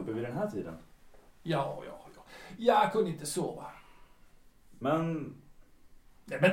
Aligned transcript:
uppe 0.00 0.12
vid 0.12 0.24
den 0.24 0.32
här 0.36 0.50
tiden? 0.50 0.74
Ja, 1.42 1.82
ja, 1.86 1.98
ja. 2.16 2.22
Jag 2.56 2.92
kunde 2.92 3.10
inte 3.10 3.26
sova. 3.26 3.66
Men, 4.78 5.34
Nej, 6.24 6.38
men 6.40 6.50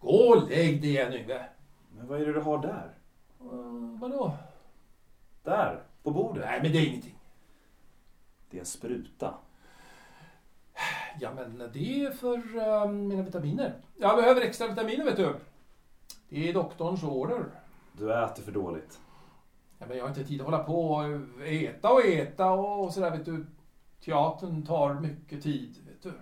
gå 0.00 0.08
och 0.08 0.48
lägg 0.48 0.82
dig 0.82 0.90
igen 0.90 1.12
Yngve. 1.12 1.48
men 1.96 2.06
vad 2.06 2.20
är 2.20 2.26
det 2.26 2.32
du 2.32 2.40
har 2.40 2.58
där? 2.58 2.94
Uh, 3.42 3.98
vadå? 4.00 4.36
Där, 5.42 5.82
på 6.02 6.10
bordet. 6.10 6.44
Nej, 6.44 6.60
men 6.62 6.72
det 6.72 6.78
är 6.78 6.86
ingenting. 6.86 7.18
Det 8.50 8.56
är 8.56 8.60
en 8.60 8.66
spruta. 8.66 9.34
Ja, 11.20 11.32
men 11.34 11.70
det 11.72 12.04
är 12.04 12.10
för 12.10 12.56
eh, 12.56 12.88
mina 12.90 13.22
vitaminer. 13.22 13.74
Jag 13.96 14.16
behöver 14.16 14.40
extra 14.40 14.66
vitaminer, 14.66 15.04
vet 15.04 15.16
du. 15.16 15.34
Det 16.28 16.48
är 16.48 16.54
doktorns 16.54 17.02
order. 17.02 17.44
Du 17.92 18.14
äter 18.24 18.42
för 18.42 18.52
dåligt. 18.52 19.00
Men 19.88 19.96
jag 19.96 20.04
har 20.04 20.08
inte 20.08 20.24
tid 20.24 20.40
att 20.40 20.44
hålla 20.44 20.64
på 20.64 20.90
och 20.90 21.46
äta 21.46 21.92
och 21.92 22.04
äta 22.04 22.50
och 22.50 22.94
sådär, 22.94 23.10
vet 23.10 23.24
du. 23.24 23.46
Teatern 24.04 24.66
tar 24.66 24.94
mycket 24.94 25.42
tid, 25.42 25.76
vet 25.86 26.02
du. 26.02 26.12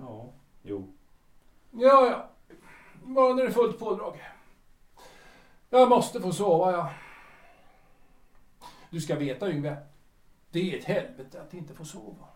Ja, 0.00 0.32
jo. 0.62 0.92
Ja, 1.70 2.06
ja. 2.06 2.28
Imorgon 3.04 3.38
är 3.38 3.44
det 3.44 3.52
fullt 3.52 3.78
pådrag. 3.78 4.20
Jag 5.70 5.88
måste 5.88 6.20
få 6.20 6.32
sova, 6.32 6.72
ja. 6.72 6.90
Du 8.90 9.00
ska 9.00 9.16
veta, 9.16 9.50
Yngve. 9.50 9.76
Det 10.50 10.74
är 10.74 10.78
ett 10.78 10.84
helvete 10.84 11.42
att 11.42 11.54
inte 11.54 11.74
få 11.74 11.84
sova. 11.84 12.26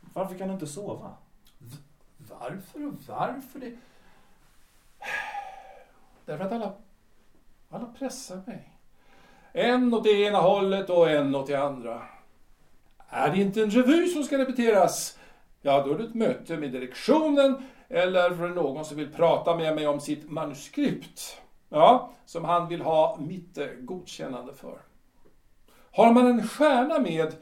Varför 0.00 0.38
kan 0.38 0.48
du 0.48 0.54
inte 0.54 0.66
sova? 0.66 1.14
Varför 2.16 2.86
och 2.86 2.94
varför 3.08 3.58
det? 3.58 3.76
Därför 6.24 6.44
att 6.44 6.52
alla, 6.52 6.74
alla 7.68 7.86
pressar 7.86 8.42
mig. 8.46 8.72
En 9.52 9.94
åt 9.94 10.04
det 10.04 10.22
ena 10.22 10.38
hållet 10.38 10.90
och 10.90 11.10
en 11.10 11.34
åt 11.34 11.46
det 11.46 11.54
andra. 11.54 12.02
Är 13.08 13.30
det 13.30 13.40
inte 13.40 13.62
en 13.62 13.70
revy 13.70 14.08
som 14.08 14.24
ska 14.24 14.38
repeteras? 14.38 15.18
Ja, 15.60 15.82
då 15.82 15.94
är 15.94 15.98
det 15.98 16.04
ett 16.04 16.14
möte 16.14 16.56
med 16.56 16.72
direktionen 16.72 17.62
eller 17.88 18.30
för 18.30 18.48
någon 18.48 18.84
som 18.84 18.96
vill 18.96 19.12
prata 19.12 19.56
med 19.56 19.74
mig 19.74 19.86
om 19.86 20.00
sitt 20.00 20.30
manuskript. 20.30 21.40
Ja, 21.68 22.12
som 22.24 22.44
han 22.44 22.68
vill 22.68 22.82
ha 22.82 23.18
mitt 23.20 23.58
eh, 23.58 23.66
godkännande 23.66 24.54
för. 24.54 24.78
Har 25.90 26.12
man 26.12 26.26
en 26.26 26.48
stjärna 26.48 26.98
med, 26.98 27.34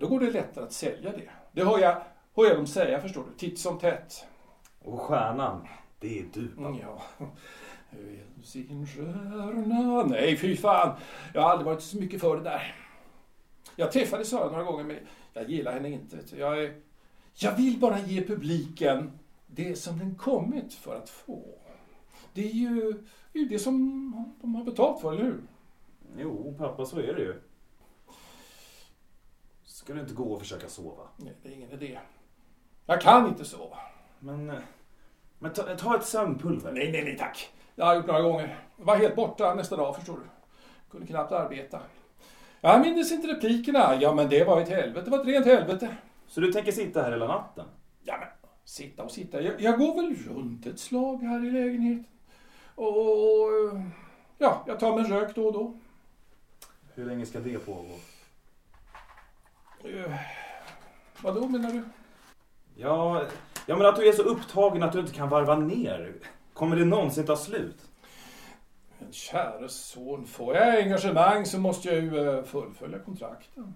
då 0.00 0.08
går 0.08 0.20
det 0.20 0.30
lättare 0.30 0.64
att 0.64 0.72
sälja 0.72 1.10
det. 1.10 1.30
Det 1.52 1.64
hör 1.64 1.78
jag, 1.78 2.02
hör 2.36 2.44
jag 2.44 2.56
dem 2.56 2.66
säga, 2.66 3.00
förstår 3.00 3.24
du, 3.24 3.38
titt 3.38 3.58
som 3.58 3.78
tätt. 3.78 4.26
Och 4.82 5.00
stjärnan, 5.00 5.68
det 6.00 6.18
är 6.18 6.24
du. 6.32 6.52
Mm, 6.58 6.78
ja. 6.78 7.02
Stjärna... 8.86 10.02
Nej, 10.02 10.36
fy 10.36 10.56
fan. 10.56 10.96
Jag 11.34 11.42
har 11.42 11.50
aldrig 11.50 11.66
varit 11.66 11.82
så 11.82 11.96
mycket 11.96 12.20
för 12.20 12.36
det 12.36 12.42
där. 12.42 12.76
Jag 13.76 13.92
träffade 13.92 14.24
Sara 14.24 14.50
några 14.50 14.64
gånger, 14.64 14.84
men 14.84 14.96
jag 15.32 15.50
gillar 15.50 15.72
henne 15.72 15.90
inte. 15.90 16.18
Jag, 16.36 16.64
är, 16.64 16.80
jag 17.34 17.56
vill 17.56 17.78
bara 17.78 18.00
ge 18.00 18.22
publiken 18.22 19.18
det 19.46 19.76
som 19.76 19.98
den 19.98 20.14
kommit 20.14 20.74
för 20.74 20.96
att 20.96 21.10
få. 21.10 21.44
Det 22.32 22.50
är 22.50 22.54
ju, 22.54 22.92
det, 23.32 23.38
är 23.38 23.48
det 23.48 23.58
som 23.58 23.74
de 24.40 24.54
har 24.54 24.64
betalt 24.64 25.00
för, 25.00 25.12
eller 25.12 25.24
hur? 25.24 25.42
Jo, 26.18 26.54
pappa, 26.58 26.86
så 26.86 26.98
är 26.98 27.14
det 27.14 27.22
ju. 27.22 27.40
Ska 29.64 29.94
du 29.94 30.00
inte 30.00 30.14
gå 30.14 30.24
och 30.24 30.40
försöka 30.40 30.68
sova? 30.68 31.02
Nej, 31.16 31.34
det 31.42 31.48
är 31.48 31.52
ingen 31.52 31.70
idé. 31.70 31.98
Jag 32.86 33.00
kan 33.00 33.28
inte 33.28 33.44
sova. 33.44 33.78
Men, 34.18 34.50
eh, 34.50 34.58
men 35.38 35.52
ta, 35.52 35.76
ta 35.76 35.96
ett 35.96 36.06
sömnpulver. 36.06 36.72
Nej, 36.72 36.92
nej, 36.92 37.04
nej 37.04 37.18
tack. 37.18 37.52
Jag 37.78 37.86
har 37.86 37.94
gjort 37.94 38.06
några 38.06 38.22
gånger. 38.22 38.58
Jag 38.76 38.84
var 38.84 38.96
helt 38.96 39.16
borta 39.16 39.54
nästa 39.54 39.76
dag, 39.76 39.96
förstår 39.96 40.14
du. 40.16 40.22
Kunde 40.90 41.06
knappt 41.06 41.32
arbeta. 41.32 41.80
Jag 42.60 42.80
minns 42.80 43.12
inte 43.12 43.28
replikerna. 43.28 43.98
Ja, 44.00 44.14
men 44.14 44.28
det 44.28 44.44
var 44.44 44.60
ett 44.60 44.68
helvete. 44.68 45.04
Det 45.04 45.10
var 45.10 45.18
ett 45.18 45.26
rent 45.26 45.46
helvete. 45.46 45.96
Så 46.28 46.40
du 46.40 46.52
tänker 46.52 46.72
sitta 46.72 47.02
här 47.02 47.10
hela 47.10 47.26
natten? 47.26 47.64
Ja, 48.02 48.16
men 48.18 48.28
sitta 48.64 49.02
och 49.02 49.10
sitta. 49.10 49.40
Jag, 49.40 49.60
jag 49.60 49.78
går 49.78 49.94
väl 49.94 50.16
runt 50.16 50.66
ett 50.66 50.78
slag 50.78 51.22
här 51.22 51.46
i 51.46 51.50
lägenheten. 51.50 52.04
Och, 52.74 52.96
och 52.96 53.80
ja, 54.38 54.64
jag 54.66 54.80
tar 54.80 54.94
mig 54.94 55.04
en 55.04 55.20
rök 55.20 55.34
då 55.34 55.46
och 55.46 55.52
då. 55.52 55.78
Hur 56.94 57.06
länge 57.06 57.26
ska 57.26 57.40
det 57.40 57.58
pågå? 57.58 57.94
Eh, 59.84 60.12
vad 61.22 61.34
då 61.34 61.48
menar 61.48 61.72
du? 61.72 61.82
Ja, 62.76 63.22
ja, 63.66 63.76
men 63.76 63.86
att 63.86 63.96
du 63.96 64.08
är 64.08 64.12
så 64.12 64.22
upptagen 64.22 64.82
att 64.82 64.92
du 64.92 65.00
inte 65.00 65.14
kan 65.14 65.28
varva 65.28 65.56
ner. 65.56 66.14
Kommer 66.58 66.76
det 66.76 66.84
någonsin 66.84 67.26
ta 67.26 67.36
slut? 67.36 67.88
Men 68.98 69.12
käre 69.12 69.68
son, 69.68 70.26
får 70.26 70.54
jag 70.54 70.82
engagemang 70.82 71.46
så 71.46 71.58
måste 71.58 71.88
jag 71.88 72.04
ju 72.04 72.28
eh, 72.28 72.44
fullfölja 72.44 72.98
kontrakten. 72.98 73.74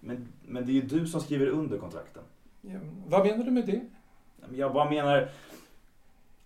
Men, 0.00 0.32
men 0.46 0.66
det 0.66 0.72
är 0.72 0.74
ju 0.74 0.82
du 0.82 1.06
som 1.06 1.20
skriver 1.20 1.46
under 1.46 1.78
kontrakten. 1.78 2.22
Ja, 2.60 2.78
vad 3.06 3.26
menar 3.26 3.44
du 3.44 3.50
med 3.50 3.66
det? 3.66 3.80
Jag 4.56 4.72
bara 4.72 4.90
menar 4.90 5.28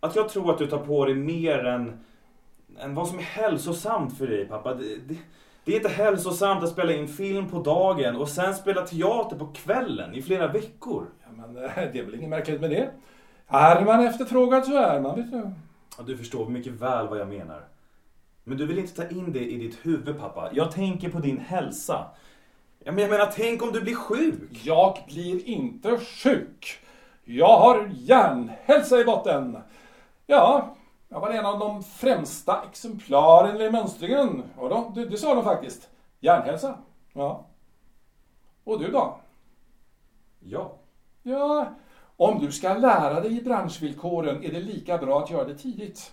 att 0.00 0.16
jag 0.16 0.28
tror 0.28 0.50
att 0.50 0.58
du 0.58 0.66
tar 0.66 0.86
på 0.86 1.04
dig 1.04 1.14
mer 1.14 1.64
än, 1.64 2.00
än 2.78 2.94
vad 2.94 3.08
som 3.08 3.19
är 3.19 3.22
hälsosamt 3.22 4.19
för 4.19 4.26
dig 4.26 4.48
pappa. 4.48 4.74
Det, 4.74 4.96
det, 4.96 5.16
det 5.64 5.72
är 5.72 5.76
inte 5.76 5.88
hälsosamt 5.88 6.62
att 6.62 6.70
spela 6.70 6.92
in 6.92 7.08
film 7.08 7.48
på 7.48 7.62
dagen 7.62 8.16
och 8.16 8.28
sen 8.28 8.54
spela 8.54 8.86
teater 8.86 9.38
på 9.38 9.46
kvällen 9.46 10.14
i 10.14 10.22
flera 10.22 10.52
veckor. 10.52 11.06
Ja, 11.22 11.28
men 11.32 11.64
eh, 11.64 11.70
det 11.92 11.98
är 11.98 12.04
väl 12.04 12.14
inget 12.14 12.30
märkligt 12.30 12.60
med 12.60 12.70
det. 12.70 12.90
Är 13.52 13.84
man 13.84 14.06
efterfrågad 14.06 14.64
så 14.64 14.76
är 14.76 15.00
man, 15.00 15.30
du. 15.30 15.50
Ja, 15.98 16.04
du 16.06 16.16
förstår 16.16 16.48
mycket 16.48 16.72
väl 16.72 17.08
vad 17.08 17.20
jag 17.20 17.28
menar. 17.28 17.64
Men 18.44 18.58
du 18.58 18.66
vill 18.66 18.78
inte 18.78 18.94
ta 18.94 19.08
in 19.08 19.32
det 19.32 19.50
i 19.50 19.56
ditt 19.56 19.78
huvud 19.82 20.18
pappa. 20.18 20.50
Jag 20.52 20.70
tänker 20.70 21.10
på 21.10 21.18
din 21.18 21.38
hälsa. 21.38 22.06
Ja, 22.78 22.92
men 22.92 23.02
jag 23.02 23.10
menar, 23.10 23.32
tänk 23.34 23.62
om 23.62 23.72
du 23.72 23.80
blir 23.80 23.94
sjuk. 23.94 24.60
Jag 24.64 24.98
blir 25.06 25.48
inte 25.48 25.98
sjuk. 25.98 26.78
Jag 27.24 27.58
har 27.58 27.90
hjärnhälsa 27.92 29.00
i 29.00 29.04
botten. 29.04 29.58
Ja, 30.26 30.76
jag 31.08 31.20
var 31.20 31.30
en 31.30 31.46
av 31.46 31.58
de 31.58 31.82
främsta 31.82 32.62
exemplaren 32.70 33.58
vid 33.58 33.72
mönstringen. 33.72 34.42
Och 34.56 34.69
då, 34.69 34.92
det, 34.94 35.04
det 35.04 35.16
sa 35.16 35.34
de 35.34 35.44
faktiskt. 35.44 35.88
Hjärnhälsa. 36.20 36.78
Ja. 37.12 37.46
Och 38.64 38.80
du 38.80 38.90
då? 38.90 39.16
Ja. 40.40 40.72
Ja, 41.22 41.74
om 42.16 42.40
du 42.40 42.52
ska 42.52 42.74
lära 42.74 43.20
dig 43.20 43.38
i 43.38 43.42
branschvillkoren 43.42 44.44
är 44.44 44.52
det 44.52 44.60
lika 44.60 44.98
bra 44.98 45.22
att 45.22 45.30
göra 45.30 45.44
det 45.44 45.58
tidigt. 45.58 46.12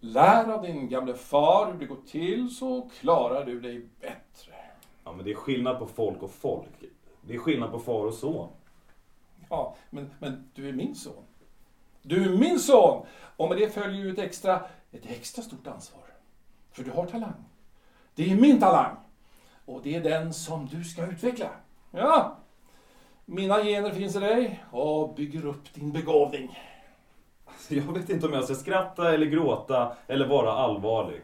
Lär 0.00 0.52
av 0.52 0.62
din 0.62 0.88
gamle 0.88 1.14
far 1.14 1.72
hur 1.72 1.78
det 1.78 1.86
går 1.86 1.98
till 2.06 2.50
så 2.50 2.90
klarar 3.00 3.44
du 3.44 3.60
dig 3.60 3.88
bättre. 4.00 4.52
Ja, 5.04 5.12
men 5.12 5.24
det 5.24 5.30
är 5.30 5.34
skillnad 5.34 5.78
på 5.78 5.86
folk 5.86 6.22
och 6.22 6.30
folk. 6.30 6.84
Det 7.20 7.34
är 7.34 7.38
skillnad 7.38 7.70
på 7.70 7.78
far 7.78 8.06
och 8.06 8.14
son. 8.14 8.48
Ja, 9.48 9.76
men, 9.90 10.10
men 10.18 10.50
du 10.54 10.68
är 10.68 10.72
min 10.72 10.94
son. 10.94 11.24
Du 12.02 12.24
är 12.24 12.38
min 12.38 12.58
son! 12.58 13.06
Och 13.36 13.48
med 13.48 13.58
det 13.58 13.70
följer 13.70 14.04
ju 14.04 14.12
ett 14.12 14.18
extra, 14.18 14.64
ett 14.92 15.06
extra 15.06 15.42
stort 15.42 15.66
ansvar. 15.66 16.02
För 16.70 16.84
du 16.84 16.90
har 16.90 17.06
talang. 17.06 17.44
Det 18.14 18.32
är 18.32 18.36
min 18.36 18.60
talang. 18.60 18.96
Och 19.64 19.80
det 19.82 19.94
är 19.94 20.00
den 20.00 20.34
som 20.34 20.66
du 20.66 20.84
ska 20.84 21.06
utveckla. 21.06 21.50
Ja, 21.90 22.36
mina 23.24 23.62
gener 23.64 23.90
finns 23.90 24.16
i 24.16 24.20
dig 24.20 24.64
och 24.70 25.14
bygger 25.14 25.46
upp 25.46 25.74
din 25.74 25.92
begåvning. 25.92 26.58
Alltså, 27.44 27.74
jag 27.74 27.92
vet 27.92 28.10
inte 28.10 28.26
om 28.26 28.32
jag 28.32 28.44
ska 28.44 28.54
skratta 28.54 29.14
eller 29.14 29.26
gråta 29.26 29.96
eller 30.06 30.28
vara 30.28 30.52
allvarlig. 30.52 31.20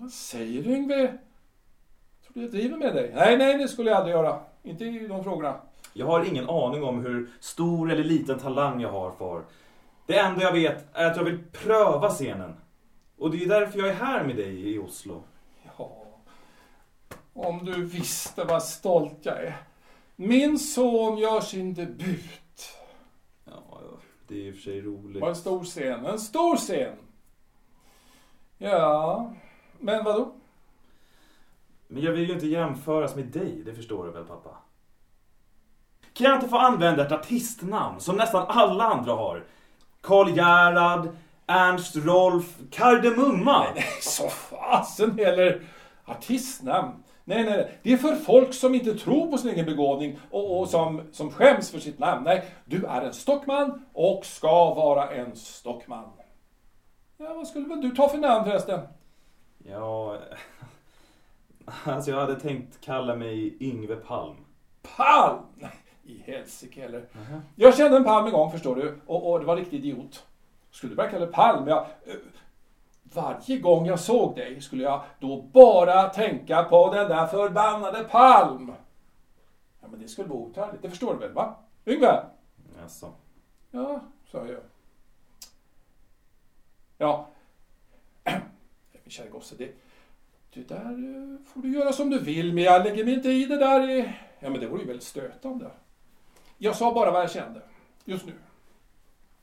Vad 0.00 0.10
säger 0.10 0.62
du 0.62 0.74
Yngve? 0.74 1.06
Tror 1.06 2.34
du 2.34 2.42
jag 2.42 2.50
driver 2.50 2.76
med 2.76 2.94
dig? 2.94 3.12
Nej, 3.14 3.36
nej, 3.36 3.58
det 3.58 3.68
skulle 3.68 3.90
jag 3.90 3.96
aldrig 3.96 4.16
göra. 4.16 4.40
Inte 4.62 4.84
i 4.84 5.06
de 5.06 5.24
frågorna. 5.24 5.60
Jag 5.92 6.06
har 6.06 6.24
ingen 6.24 6.50
aning 6.50 6.84
om 6.84 7.04
hur 7.04 7.30
stor 7.40 7.92
eller 7.92 8.04
liten 8.04 8.38
talang 8.38 8.80
jag 8.80 8.92
har 8.92 9.10
far. 9.10 9.42
Det 10.06 10.18
enda 10.18 10.42
jag 10.42 10.52
vet 10.52 10.84
är 10.92 11.06
att 11.06 11.16
jag 11.16 11.24
vill 11.24 11.38
pröva 11.52 12.08
scenen. 12.08 12.56
Och 13.18 13.30
det 13.30 13.44
är 13.44 13.48
därför 13.48 13.78
jag 13.78 13.88
är 13.88 13.94
här 13.94 14.24
med 14.24 14.36
dig 14.36 14.74
i 14.74 14.78
Oslo. 14.78 15.22
Ja, 15.78 16.02
om 17.32 17.64
du 17.64 17.84
visste 17.84 18.44
vad 18.44 18.62
stolt 18.62 19.18
jag 19.22 19.44
är. 19.44 19.56
Min 20.16 20.58
son 20.58 21.18
gör 21.18 21.40
sin 21.40 21.74
debut. 21.74 22.78
Ja, 23.44 23.80
det 24.28 24.34
är 24.34 24.38
i 24.38 24.50
och 24.50 24.54
för 24.54 24.62
sig 24.62 24.80
roligt. 24.80 25.20
På 25.20 25.28
en 25.28 25.36
stor 25.36 25.64
scen. 25.64 26.06
En 26.06 26.18
stor 26.18 26.56
scen! 26.56 26.96
Ja, 28.58 29.32
men 29.78 30.04
vadå? 30.04 30.32
Men 31.88 32.02
jag 32.02 32.12
vill 32.12 32.28
ju 32.28 32.34
inte 32.34 32.46
jämföras 32.46 33.16
med 33.16 33.26
dig, 33.26 33.62
det 33.64 33.74
förstår 33.74 34.04
du 34.04 34.10
väl 34.10 34.24
pappa? 34.24 34.50
Kan 36.12 36.26
jag 36.26 36.36
inte 36.36 36.48
få 36.48 36.56
använda 36.56 37.06
ett 37.06 37.12
artistnamn 37.12 38.00
som 38.00 38.16
nästan 38.16 38.46
alla 38.48 38.84
andra 38.84 39.12
har? 39.12 39.44
Karl 40.00 40.28
Gerhard, 40.28 41.08
Ernst 41.46 41.96
Rolf, 41.96 42.56
Kardemumma. 42.70 43.58
Nej, 43.58 43.72
nej, 43.74 43.84
så 44.00 44.28
fasen 44.28 45.18
heller. 45.18 45.62
Artistnamn. 46.04 47.02
Nej, 47.28 47.44
nej. 47.44 47.78
Det 47.82 47.92
är 47.92 47.96
för 47.96 48.14
folk 48.14 48.54
som 48.54 48.74
inte 48.74 48.94
tror 48.94 49.30
på 49.30 49.38
sin 49.38 49.50
egen 49.50 49.66
begåvning 49.66 50.18
och, 50.30 50.60
och 50.60 50.68
som, 50.68 51.02
som 51.12 51.30
skäms 51.30 51.70
för 51.70 51.78
sitt 51.78 51.98
namn. 51.98 52.24
Nej, 52.24 52.44
du 52.64 52.84
är 52.84 53.02
en 53.02 53.14
stockman 53.14 53.84
och 53.92 54.26
ska 54.26 54.74
vara 54.74 55.10
en 55.10 55.36
stockman. 55.36 56.04
Ja, 57.16 57.34
vad 57.34 57.48
skulle 57.48 57.68
väl 57.68 57.80
du 57.80 57.90
ta 57.90 58.08
för 58.08 58.18
namn 58.18 58.44
förresten? 58.44 58.80
Ja, 59.58 60.18
alltså 61.84 62.10
jag 62.10 62.20
hade 62.20 62.40
tänkt 62.40 62.80
kalla 62.80 63.16
mig 63.16 63.56
Yngve 63.60 63.96
Palm. 63.96 64.36
Palm! 64.96 65.38
Nej, 65.54 65.70
i 66.04 66.18
helsike 66.18 66.80
heller. 66.80 67.04
Jag 67.54 67.76
kände 67.76 67.96
en 67.96 68.04
Palm 68.04 68.26
en 68.26 68.32
gång 68.32 68.50
förstår 68.50 68.76
du, 68.76 69.00
och, 69.06 69.30
och 69.30 69.40
det 69.40 69.46
var 69.46 69.56
riktigt 69.56 69.84
idiot. 69.84 70.26
Skulle 70.70 70.92
du 70.92 70.96
verkligen 70.96 71.32
Palm? 71.32 71.68
Jag, 71.68 71.78
eh, 71.78 72.14
varje 73.14 73.58
gång 73.58 73.86
jag 73.86 74.00
såg 74.00 74.36
dig 74.36 74.60
skulle 74.60 74.82
jag 74.82 75.02
då 75.20 75.42
bara 75.42 76.08
tänka 76.08 76.62
på 76.64 76.94
den 76.94 77.08
där 77.08 77.26
förbannade 77.26 78.04
Palm. 78.04 78.72
Ja, 79.80 79.88
men 79.90 80.00
det 80.00 80.08
skulle 80.08 80.28
vara 80.28 80.38
otäligt, 80.38 80.82
det 80.82 80.90
förstår 80.90 81.12
du 81.14 81.20
väl 81.20 81.32
va? 81.32 81.56
Yngve? 81.86 82.24
Jaså. 82.82 83.12
Ja, 83.70 84.00
sa 84.30 84.46
jag. 84.46 84.60
Ja. 86.98 87.26
Min 89.04 89.10
kära 89.10 89.28
gosse, 89.28 89.54
det, 89.58 89.72
det 90.54 90.68
där 90.68 90.84
eh, 90.90 91.46
får 91.46 91.62
du 91.62 91.72
göra 91.74 91.92
som 91.92 92.10
du 92.10 92.18
vill, 92.18 92.52
men 92.54 92.64
jag 92.64 92.84
lägger 92.84 93.04
mig 93.04 93.14
inte 93.14 93.28
i 93.28 93.44
det 93.44 93.56
där. 93.56 93.90
i- 93.90 94.12
Ja, 94.40 94.50
men 94.50 94.60
det 94.60 94.66
vore 94.66 94.80
ju 94.80 94.86
väldigt 94.86 95.04
stötande. 95.06 95.70
Jag 96.58 96.76
sa 96.76 96.94
bara 96.94 97.10
vad 97.10 97.22
jag 97.22 97.30
kände, 97.30 97.62
just 98.04 98.26
nu. 98.26 98.32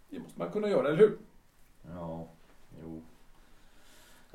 Det 0.09 0.19
måste 0.19 0.39
man 0.39 0.51
kunna 0.51 0.67
göra, 0.69 0.87
eller 0.87 0.97
hur? 0.97 1.17
Ja. 1.95 2.27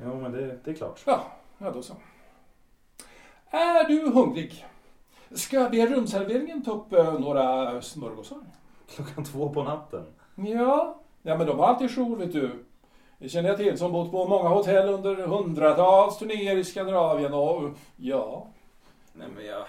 Jo, 0.03 0.15
men 0.21 0.31
det, 0.31 0.59
det 0.63 0.71
är 0.71 0.75
klart. 0.75 1.03
Ja, 1.05 1.23
ja 1.57 1.71
då 1.71 1.81
så. 1.81 1.93
Är 3.49 3.87
du 3.87 4.11
hungrig? 4.11 4.65
Ska 5.31 5.69
be 5.69 5.85
rumserveringen 5.85 6.63
ta 6.63 6.71
upp 6.71 6.93
eh, 6.93 7.19
några 7.19 7.81
smörgåsar? 7.81 8.37
Klockan 8.87 9.23
två 9.23 9.49
på 9.49 9.63
natten. 9.63 10.05
Ja, 10.35 10.99
ja 11.21 11.37
men 11.37 11.47
de 11.47 11.59
har 11.59 11.67
alltid 11.67 11.95
jour 11.95 12.15
vet 12.15 12.33
du. 12.33 12.65
Det 13.17 13.29
känner 13.29 13.49
jag 13.49 13.57
till 13.57 13.77
som 13.77 13.91
bott 13.91 14.11
på 14.11 14.27
många 14.27 14.49
hotell 14.49 14.89
under 14.89 15.15
hundratals 15.15 16.17
turnéer 16.17 16.57
i 16.57 16.63
Skandinavien 16.63 17.33
och 17.33 17.69
ja. 17.95 18.47
Nej, 19.13 19.27
men 19.35 19.45
jag... 19.45 19.65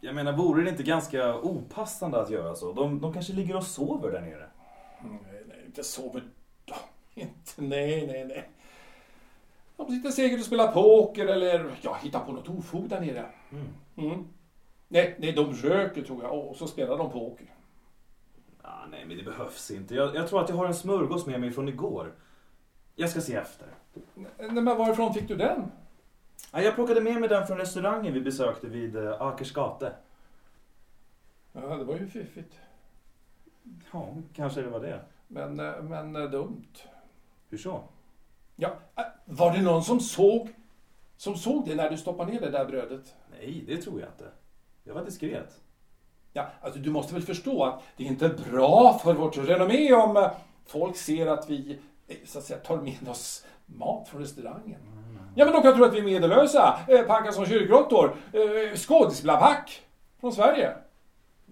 Jag 0.00 0.14
menar, 0.14 0.32
vore 0.32 0.62
det 0.64 0.70
inte 0.70 0.82
ganska 0.82 1.40
opassande 1.40 2.20
att 2.20 2.30
göra 2.30 2.54
så? 2.54 2.72
De, 2.72 3.00
de 3.00 3.12
kanske 3.12 3.32
ligger 3.32 3.56
och 3.56 3.62
sover 3.62 4.12
där 4.12 4.20
nere. 4.20 4.46
Nej, 5.02 5.42
nej, 5.48 5.62
inte 5.66 5.84
sover 5.84 6.22
de. 6.64 6.74
Inte, 7.20 7.52
nej, 7.56 8.06
nej, 8.06 8.24
nej. 8.24 8.48
De 9.76 9.90
sitter 9.90 10.10
säkert 10.10 10.40
och 10.40 10.46
spelar 10.46 10.72
poker 10.72 11.26
eller 11.26 11.76
ja, 11.82 11.98
hittar 12.02 12.20
på 12.20 12.32
något 12.32 12.48
ofog 12.48 12.88
där 12.88 13.00
nere. 13.00 13.26
Mm. 13.50 13.66
Mm. 13.96 14.24
Nej, 14.88 15.16
nej, 15.18 15.32
de 15.32 15.52
röker 15.52 16.02
tror 16.02 16.22
jag 16.22 16.38
och 16.38 16.56
så 16.56 16.66
spelar 16.66 16.98
de 16.98 17.10
poker. 17.10 17.54
Ah, 18.62 18.86
nej, 18.90 19.04
men 19.06 19.16
det 19.16 19.22
behövs 19.22 19.70
inte. 19.70 19.94
Jag, 19.94 20.14
jag 20.14 20.28
tror 20.28 20.40
att 20.40 20.48
jag 20.48 20.56
har 20.56 20.66
en 20.66 20.74
smörgås 20.74 21.26
med 21.26 21.40
mig 21.40 21.50
från 21.50 21.68
igår. 21.68 22.14
Jag 22.94 23.10
ska 23.10 23.20
se 23.20 23.34
efter. 23.34 23.68
Nej, 24.14 24.50
men 24.50 24.64
varifrån 24.64 25.14
fick 25.14 25.28
du 25.28 25.36
den? 25.36 25.72
Ah, 26.50 26.60
jag 26.60 26.74
plockade 26.74 27.00
med 27.00 27.20
mig 27.20 27.28
den 27.28 27.46
från 27.46 27.58
restaurangen 27.58 28.14
vi 28.14 28.20
besökte 28.20 28.66
vid 28.66 28.96
uh, 28.96 29.22
Akersgate. 29.22 29.92
Ja, 31.52 31.60
det 31.60 31.84
var 31.84 31.96
ju 31.96 32.08
fiffigt. 32.08 32.58
Ja, 33.92 34.14
kanske 34.34 34.62
det 34.62 34.68
var 34.68 34.80
det. 34.80 35.00
Men, 35.28 35.60
eh, 35.60 35.82
men 35.82 36.16
eh, 36.16 36.30
dumt. 36.30 36.72
Hur 37.48 37.58
så? 37.58 37.82
Ja, 38.56 38.76
äh, 38.96 39.04
var 39.26 39.52
det 39.52 39.62
någon 39.62 39.84
som 39.84 40.00
såg, 40.00 40.48
som 41.16 41.36
såg 41.36 41.68
det 41.68 41.74
när 41.74 41.90
du 41.90 41.96
stoppade 41.96 42.32
ner 42.32 42.40
det 42.40 42.50
där 42.50 42.64
brödet? 42.64 43.14
Nej, 43.30 43.64
det 43.66 43.76
tror 43.76 44.00
jag 44.00 44.08
inte. 44.08 44.30
Jag 44.84 44.94
var 44.94 45.04
diskret. 45.04 45.60
Ja, 46.32 46.46
alltså 46.60 46.80
du 46.80 46.90
måste 46.90 47.14
väl 47.14 47.22
förstå 47.22 47.64
att 47.64 47.82
det 47.96 48.04
är 48.04 48.08
inte 48.08 48.28
bra 48.28 49.00
för 49.02 49.14
vårt 49.14 49.36
renommé 49.36 49.92
om 49.92 50.16
eh, 50.16 50.30
folk 50.66 50.96
ser 50.96 51.26
att 51.26 51.50
vi 51.50 51.78
eh, 52.08 52.16
så 52.24 52.38
att 52.38 52.44
säga, 52.44 52.58
tar 52.58 52.76
med 52.76 53.08
oss 53.08 53.46
mat 53.66 54.08
från 54.08 54.20
restaurangen. 54.20 54.80
Ja, 55.34 55.44
men 55.44 55.54
de 55.54 55.62
kan 55.62 55.74
tro 55.74 55.84
att 55.84 55.94
vi 55.94 55.98
är 55.98 56.02
medellösa, 56.04 56.78
eh, 56.88 57.02
packar 57.02 57.32
som 57.32 57.46
kyrkråttor, 57.46 58.16
skådespelarpack 58.76 59.82
från 60.20 60.32
Sverige. 60.32 60.76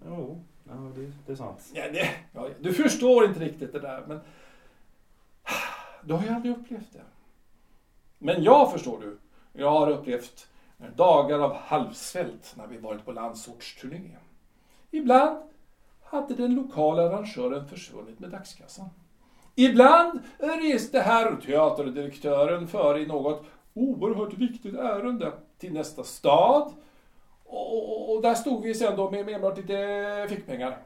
Jo, 0.07 0.45
ja, 0.65 0.73
det, 0.95 1.13
det 1.27 1.33
är 1.33 1.37
sant. 1.37 1.71
Ja, 1.75 1.83
det, 1.93 2.11
ja, 2.33 2.49
du 2.61 2.73
förstår 2.73 3.25
inte 3.25 3.41
riktigt 3.41 3.73
det 3.73 3.81
där, 3.81 4.05
men 4.07 4.21
du 6.03 6.15
har 6.15 6.23
ju 6.23 6.29
aldrig 6.29 6.57
upplevt 6.57 6.93
det. 6.93 7.03
Men 8.19 8.43
jag 8.43 8.73
förstår 8.73 9.01
du, 9.01 9.19
jag 9.53 9.71
har 9.71 9.91
upplevt 9.91 10.49
eh, 10.79 10.87
dagar 10.97 11.39
av 11.39 11.55
halvsvält 11.55 12.55
när 12.57 12.67
vi 12.67 12.79
varit 12.79 13.05
på 13.05 13.13
landsortsturné. 13.13 14.17
Ibland 14.91 15.39
hade 16.03 16.35
den 16.35 16.55
lokala 16.55 17.03
arrangören 17.03 17.69
försvunnit 17.69 18.21
med 18.21 18.31
dagskassan. 18.31 18.89
Ibland 19.55 20.21
reste 20.39 21.01
herr 21.01 21.37
teaterdirektören 21.37 22.69
före 22.69 23.01
i 23.01 23.07
något 23.07 23.45
oerhört 23.75 24.35
viktigt 24.35 24.75
ärende 24.75 25.33
till 25.59 25.73
nästa 25.73 26.05
stad. 26.05 26.73
Och, 27.45 28.23
där 28.23 28.35
stod 28.35 28.63
vi 28.63 28.75
sen 28.75 28.97
då 28.97 29.11
med, 29.11 29.29
enbart 29.29 29.57
lite 29.57 30.27
fickpengar. 30.29 30.79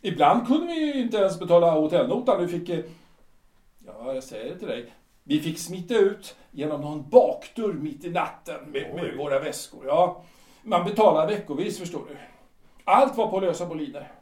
Ibland 0.00 0.46
kunde 0.46 0.66
vi 0.66 1.00
inte 1.00 1.16
ens 1.16 1.38
betala 1.38 1.70
hotellnotan. 1.70 2.46
Vi 2.46 2.48
fick, 2.48 2.68
eh, 2.68 2.84
ja 3.86 4.14
jag 4.14 4.24
säger 4.24 4.52
det 4.52 4.58
till 4.58 4.68
dig, 4.68 4.92
vi 5.24 5.40
fick 5.40 5.58
smita 5.58 5.94
ut 5.94 6.36
genom 6.50 6.80
någon 6.80 7.08
bakdörr 7.10 7.72
mitt 7.72 8.04
i 8.04 8.10
natten 8.10 8.70
med, 8.70 8.94
med 8.94 9.16
våra 9.16 9.38
väskor. 9.38 9.86
Ja, 9.86 10.24
man 10.62 10.84
betalar 10.84 11.26
veckovis 11.26 11.78
förstår 11.78 12.04
du. 12.08 12.16
Allt 12.84 13.16
var 13.16 13.30
på 13.30 13.40
lösa 13.40 13.66
boliner. 13.66 14.12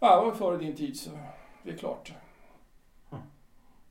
Ja, 0.00 0.20
det 0.20 0.26
var 0.26 0.32
före 0.32 0.56
din 0.56 0.76
tid 0.76 1.00
så 1.00 1.10
det 1.62 1.70
är 1.70 1.76
klart. 1.76 2.12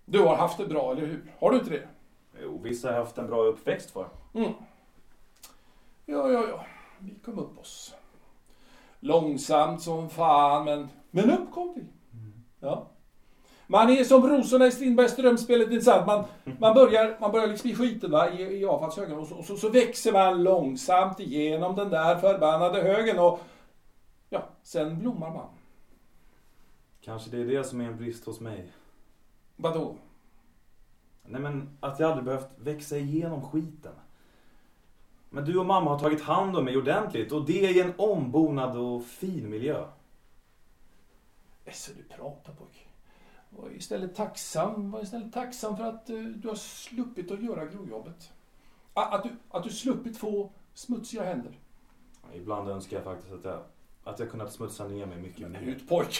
Du 0.05 0.19
har 0.19 0.35
haft 0.35 0.57
det 0.57 0.65
bra, 0.65 0.91
eller 0.91 1.05
hur? 1.05 1.31
Har 1.39 1.51
du 1.51 1.57
inte 1.57 1.69
det? 1.69 1.87
Jo, 2.41 2.59
vissa 2.63 2.91
har 2.91 2.99
haft 2.99 3.17
en 3.17 3.27
bra 3.27 3.43
uppväxt 3.43 3.91
för. 3.91 4.09
Mm. 4.33 4.51
Ja, 6.05 6.31
ja, 6.31 6.47
ja. 6.49 6.65
Vi 6.99 7.15
kom 7.15 7.39
upp 7.39 7.59
oss. 7.59 7.95
Långsamt 8.99 9.81
som 9.81 10.09
fan, 10.09 10.65
men, 10.65 10.89
men 11.11 11.31
upp 11.31 11.51
kom 11.51 11.73
vi. 11.75 11.85
Ja. 12.59 12.87
Man 13.67 13.89
är 13.89 14.03
som 14.03 14.27
rosorna 14.27 14.67
i 14.67 14.71
Strindbergs 14.71 15.15
drömspelet, 15.15 15.71
inte 15.71 15.85
sant? 15.85 16.07
Man, 16.07 16.25
man, 16.59 16.73
börjar, 16.73 17.17
man 17.19 17.31
börjar 17.31 17.47
liksom 17.47 17.69
i 17.69 17.75
skiten 17.75 18.11
va? 18.11 18.29
i, 18.31 18.41
i 18.41 18.65
avfallshögen 18.65 19.17
och, 19.17 19.27
så, 19.27 19.35
och 19.35 19.45
så, 19.45 19.57
så 19.57 19.69
växer 19.69 20.11
man 20.11 20.43
långsamt 20.43 21.19
igenom 21.19 21.75
den 21.75 21.89
där 21.89 22.17
förbannade 22.17 22.81
högen 22.81 23.19
och 23.19 23.39
ja, 24.29 24.43
sen 24.63 24.99
blommar 24.99 25.29
man. 25.29 25.47
Kanske 27.01 27.29
det 27.29 27.41
är 27.41 27.45
det 27.45 27.63
som 27.63 27.81
är 27.81 27.85
en 27.85 27.97
brist 27.97 28.25
hos 28.25 28.39
mig. 28.39 28.71
Vadå? 29.55 29.95
Nej 31.25 31.41
men 31.41 31.77
att 31.79 31.99
jag 31.99 32.09
aldrig 32.09 32.25
behövt 32.25 32.49
växa 32.57 32.97
igenom 32.97 33.41
skiten. 33.41 33.93
Men 35.29 35.45
du 35.45 35.57
och 35.57 35.65
mamma 35.65 35.91
har 35.91 35.99
tagit 35.99 36.21
hand 36.21 36.57
om 36.57 36.65
mig 36.65 36.77
ordentligt 36.77 37.31
och 37.31 37.45
det 37.45 37.53
i 37.53 37.81
en 37.81 37.93
ombonad 37.97 38.77
och 38.77 39.05
fin 39.05 39.49
miljö. 39.49 39.85
Så 41.71 41.91
du 41.93 42.03
pratar 42.03 42.53
pojk. 42.53 42.86
Var 43.49 43.69
istället 43.75 44.15
tacksam, 44.15 44.91
var 44.91 45.01
istället 45.03 45.33
tacksam 45.33 45.77
för 45.77 45.83
att 45.83 46.09
eh, 46.09 46.15
du 46.15 46.47
har 46.47 46.55
sluppit 46.55 47.31
att 47.31 47.43
göra 47.43 47.65
grovjobbet. 47.65 48.31
Att, 48.93 49.13
att, 49.13 49.23
du, 49.23 49.29
att 49.49 49.63
du 49.63 49.69
sluppit 49.69 50.17
få 50.17 50.49
smutsiga 50.73 51.23
händer. 51.23 51.51
Ibland 52.33 52.69
önskar 52.69 52.97
jag 52.97 53.03
faktiskt 53.03 53.33
att 53.33 53.45
jag, 53.45 53.59
att 54.03 54.19
jag 54.19 54.31
kunnat 54.31 54.53
smutsa 54.53 54.87
ner 54.87 55.05
mig 55.05 55.17
mycket 55.17 55.51
mer. 55.51 55.61
Ut 55.61 55.89
pojk! 55.89 56.19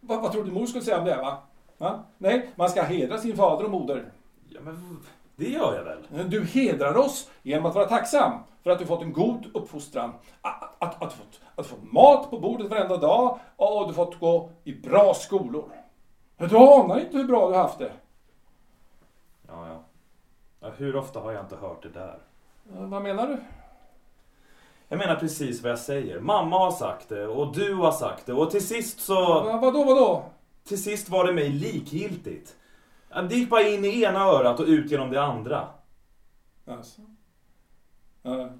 Vad, 0.00 0.22
vad 0.22 0.32
tror 0.32 0.44
du 0.44 0.52
mor 0.52 0.66
skulle 0.66 0.84
säga 0.84 0.98
om 0.98 1.04
det 1.04 1.16
va? 1.16 1.42
va? 1.78 2.04
Nej, 2.18 2.50
man 2.56 2.68
ska 2.68 2.82
hedra 2.82 3.18
sin 3.18 3.36
fader 3.36 3.64
och 3.64 3.70
moder. 3.70 4.12
Ja 4.48 4.60
men 4.60 5.00
det 5.36 5.48
gör 5.50 5.74
jag 5.74 5.84
väl? 5.84 6.30
Du 6.30 6.44
hedrar 6.44 6.96
oss 6.96 7.30
genom 7.42 7.66
att 7.66 7.74
vara 7.74 7.88
tacksam 7.88 8.32
för 8.62 8.70
att 8.70 8.78
du 8.78 8.86
fått 8.86 9.02
en 9.02 9.12
god 9.12 9.46
uppfostran. 9.54 10.12
Att, 10.40 10.62
att, 10.62 11.02
att, 11.02 11.02
att, 11.02 11.40
att 11.56 11.66
fått 11.66 11.92
mat 11.92 12.30
på 12.30 12.38
bordet 12.38 12.70
varenda 12.70 12.96
dag 12.96 13.38
och 13.56 13.88
du 13.88 13.94
fått 13.94 14.20
gå 14.20 14.50
i 14.64 14.74
bra 14.74 15.14
skolor. 15.14 15.77
Du 16.38 16.56
anar 16.56 17.00
inte 17.00 17.16
hur 17.16 17.24
bra 17.24 17.48
du 17.48 17.54
har 17.54 17.62
haft 17.62 17.78
det. 17.78 17.92
Ja, 19.48 19.68
ja. 19.68 19.82
ja. 20.60 20.70
Hur 20.76 20.96
ofta 20.96 21.20
har 21.20 21.32
jag 21.32 21.44
inte 21.44 21.56
hört 21.56 21.82
det 21.82 21.88
där? 21.88 22.18
Vad 22.62 23.02
menar 23.02 23.26
du? 23.26 23.38
Jag 24.88 24.98
menar 24.98 25.16
precis 25.16 25.62
vad 25.62 25.72
jag 25.72 25.78
säger. 25.78 26.20
Mamma 26.20 26.58
har 26.58 26.70
sagt 26.70 27.08
det 27.08 27.26
och 27.26 27.54
du 27.54 27.74
har 27.74 27.92
sagt 27.92 28.26
det 28.26 28.32
och 28.32 28.50
till 28.50 28.66
sist 28.66 29.00
så... 29.00 29.14
Va, 29.44 29.58
vadå, 29.62 29.84
vadå? 29.84 30.24
Till 30.64 30.82
sist 30.82 31.08
var 31.08 31.26
det 31.26 31.32
mig 31.32 31.48
likgiltigt. 31.48 32.56
Ja, 33.08 33.22
Det 33.22 33.34
gick 33.34 33.50
bara 33.50 33.62
in 33.62 33.84
i 33.84 34.02
ena 34.02 34.20
örat 34.20 34.60
och 34.60 34.66
ut 34.66 34.90
genom 34.90 35.10
det 35.10 35.22
andra. 35.22 35.68
Alltså. 36.66 37.00
Ja. 38.22 38.50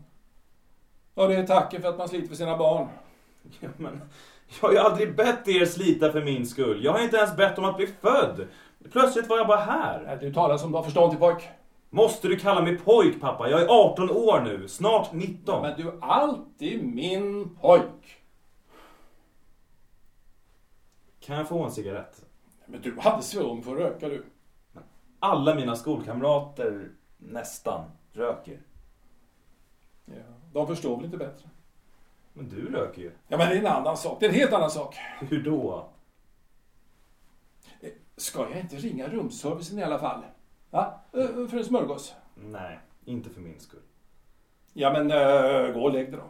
Ja, 1.15 1.27
det 1.27 1.37
är 1.37 1.47
tacken 1.47 1.83
för 1.83 1.89
att 1.89 1.99
man 1.99 2.09
sliter 2.09 2.29
för 2.29 2.35
sina 2.35 2.57
barn. 2.57 2.89
Ja, 3.61 3.69
men 3.77 4.01
jag 4.49 4.69
har 4.69 4.73
ju 4.73 4.79
aldrig 4.79 5.17
bett 5.17 5.49
er 5.49 5.65
slita 5.65 6.13
för 6.13 6.23
min 6.25 6.47
skull. 6.47 6.85
Jag 6.85 6.93
har 6.93 7.01
inte 7.01 7.17
ens 7.17 7.37
bett 7.37 7.59
om 7.59 7.65
att 7.65 7.77
bli 7.77 7.87
född. 7.87 8.49
Plötsligt 8.93 9.29
var 9.29 9.37
jag 9.37 9.47
bara 9.47 9.61
här. 9.61 10.19
Du 10.21 10.33
talar 10.33 10.57
som 10.57 10.71
du 10.71 10.77
har 10.77 10.85
förstånd 10.85 11.11
till 11.11 11.21
pojk. 11.21 11.49
Måste 11.91 12.29
du 12.29 12.37
kalla 12.37 12.63
mig 12.63 12.79
pojk 12.79 13.21
pappa? 13.21 13.51
Jag 13.51 13.63
är 13.63 13.67
18 13.69 14.11
år 14.11 14.41
nu, 14.41 14.69
snart 14.69 15.13
19. 15.13 15.63
Men 15.63 15.77
du 15.77 15.89
är 15.89 15.99
alltid 16.01 16.85
min 16.85 17.57
pojk. 17.61 18.23
Kan 21.21 21.37
jag 21.37 21.49
få 21.49 21.65
en 21.65 21.71
cigarett? 21.71 22.25
Men 22.67 22.81
du 22.81 22.99
hade 23.01 23.23
svung 23.23 23.63
för 23.63 23.73
att 23.73 23.79
röka 23.79 24.09
du. 24.09 24.25
Alla 25.19 25.55
mina 25.55 25.77
skolkamrater, 25.77 26.89
nästan, 27.17 27.91
röker. 28.13 28.61
Ja, 30.05 30.15
de 30.53 30.67
förstår 30.67 30.97
väl 30.97 31.05
inte 31.05 31.17
bättre. 31.17 31.49
Men 32.39 32.49
du 32.49 32.73
röker 32.73 33.03
ju. 33.03 33.11
Ja, 33.29 33.37
men 33.39 33.49
det 33.49 33.55
är 33.55 33.59
en 33.59 33.67
annan 33.67 33.97
sak. 33.97 34.17
Det 34.21 34.27
är 34.27 34.31
en 34.31 34.35
helt 34.37 34.53
annan 34.53 34.71
sak. 34.71 34.97
Hur 35.21 35.43
då? 35.43 35.89
Eh, 37.81 37.91
Ska 38.17 38.51
jag 38.51 38.61
inte 38.61 38.77
ringa 38.77 39.09
rumsservicen 39.09 39.79
i 39.79 39.83
alla 39.83 39.99
fall? 39.99 40.23
Va? 40.71 41.01
Eh, 41.13 41.47
För 41.49 41.57
en 41.59 41.65
smörgås? 41.65 42.15
Nej, 42.35 42.79
inte 43.05 43.31
för 43.31 43.41
min 43.41 43.61
skull. 43.61 43.81
Ja, 44.73 44.93
men 44.93 45.11
äh, 45.11 45.73
gå 45.75 45.83
och 45.85 45.93
lägg 45.93 46.07
dig 46.13 46.21
då. 46.21 46.27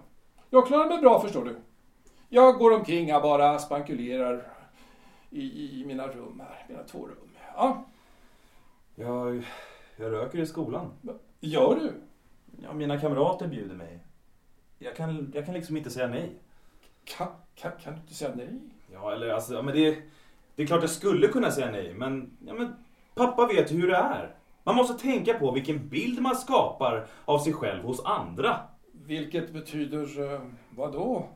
Jag 0.50 0.66
klarar 0.66 0.88
mig 0.88 0.98
bra, 1.00 1.20
förstår 1.20 1.44
du. 1.44 1.56
Jag 2.28 2.58
går 2.58 2.70
omkring 2.74 3.12
här 3.12 3.20
bara, 3.20 3.58
spankulerar 3.58 4.46
i, 5.30 5.80
i 5.80 5.84
mina 5.86 6.06
rum 6.06 6.42
här, 6.48 6.66
mina 6.68 6.82
två 6.82 6.98
rum. 7.06 7.28
Ja, 7.56 7.84
Jag, 8.94 9.42
jag 9.96 10.12
röker 10.12 10.38
i 10.38 10.46
skolan. 10.46 10.90
gör 11.40 11.74
du? 11.74 11.92
Ja, 12.62 12.72
mina 12.72 13.00
kamrater 13.00 13.46
bjuder 13.48 13.74
mig. 13.74 13.98
Jag 14.78 14.96
kan, 14.96 15.32
jag 15.34 15.46
kan 15.46 15.54
liksom 15.54 15.76
inte 15.76 15.90
säga 15.90 16.08
nej. 16.08 16.32
Kan, 17.04 17.28
kan, 17.54 17.72
kan 17.84 17.94
du 17.94 18.00
inte 18.00 18.14
säga 18.14 18.32
nej? 18.34 18.60
Ja, 18.92 19.12
eller 19.12 19.28
alltså, 19.28 19.54
ja, 19.54 19.62
men 19.62 19.74
det, 19.74 19.98
det 20.54 20.62
är 20.62 20.66
klart 20.66 20.80
jag 20.80 20.90
skulle 20.90 21.28
kunna 21.28 21.50
säga 21.50 21.70
nej, 21.70 21.94
men, 21.94 22.36
ja, 22.46 22.54
men 22.54 22.76
pappa 23.14 23.46
vet 23.46 23.72
hur 23.72 23.88
det 23.88 23.96
är. 23.96 24.34
Man 24.64 24.74
måste 24.74 25.02
tänka 25.02 25.34
på 25.34 25.50
vilken 25.50 25.88
bild 25.88 26.22
man 26.22 26.36
skapar 26.36 27.06
av 27.24 27.38
sig 27.38 27.52
själv 27.52 27.84
hos 27.84 28.04
andra. 28.04 28.56
Vilket 28.92 29.52
betyder 29.52 30.32
eh, 30.34 30.40
vad 30.70 30.92
då? 30.92 31.28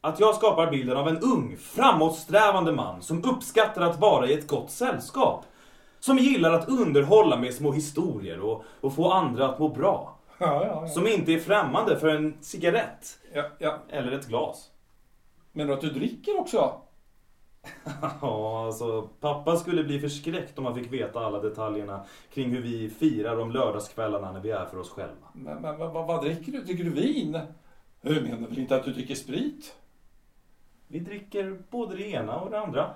Att 0.00 0.20
jag 0.20 0.34
skapar 0.34 0.70
bilden 0.70 0.96
av 0.96 1.08
en 1.08 1.18
ung, 1.18 1.56
framåtsträvande 1.56 2.72
man 2.72 3.02
som 3.02 3.24
uppskattar 3.24 3.82
att 3.82 4.00
vara 4.00 4.26
i 4.26 4.34
ett 4.34 4.46
gott 4.46 4.70
sällskap. 4.70 5.44
Som 6.00 6.18
gillar 6.18 6.52
att 6.52 6.68
underhålla 6.68 7.36
med 7.36 7.54
små 7.54 7.72
historier 7.72 8.40
och, 8.40 8.64
och 8.80 8.94
få 8.94 9.12
andra 9.12 9.48
att 9.48 9.58
må 9.58 9.68
bra. 9.68 10.17
Ja, 10.40 10.66
ja. 10.66 10.88
Som 10.88 11.06
inte 11.06 11.32
är 11.32 11.38
främmande 11.38 11.98
för 11.98 12.08
en 12.08 12.36
cigarett. 12.40 13.18
Eller 13.88 14.12
ett 14.12 14.28
glas. 14.28 14.70
Men 15.52 15.72
att 15.72 15.80
du 15.80 15.90
dricker 15.90 16.40
också? 16.40 16.80
Ja, 18.20 18.66
alltså 18.66 19.08
pappa 19.20 19.56
skulle 19.56 19.84
bli 19.84 20.00
förskräckt 20.00 20.58
om 20.58 20.64
han 20.64 20.74
fick 20.74 20.92
veta 20.92 21.20
alla 21.20 21.40
detaljerna 21.40 22.04
kring 22.34 22.50
hur 22.50 22.62
vi 22.62 22.90
firar 22.90 23.36
de 23.36 23.52
lördagskvällarna 23.52 24.32
när 24.32 24.40
vi 24.40 24.50
är 24.50 24.66
för 24.66 24.78
oss 24.78 24.90
själva. 24.90 25.26
Men, 25.32 25.62
men 25.62 25.78
vad, 25.78 26.06
vad 26.06 26.24
dricker 26.24 26.52
du? 26.52 26.60
Dricker 26.62 26.84
du 26.84 26.90
vin? 26.90 27.40
Du 28.00 28.20
menar 28.20 28.48
väl 28.48 28.58
inte 28.58 28.76
att 28.76 28.84
du 28.84 28.92
dricker 28.92 29.14
sprit? 29.14 29.76
Vi 30.88 30.98
dricker 30.98 31.62
både 31.70 31.96
det 31.96 32.10
ena 32.10 32.40
och 32.40 32.50
det 32.50 32.60
andra. 32.60 32.90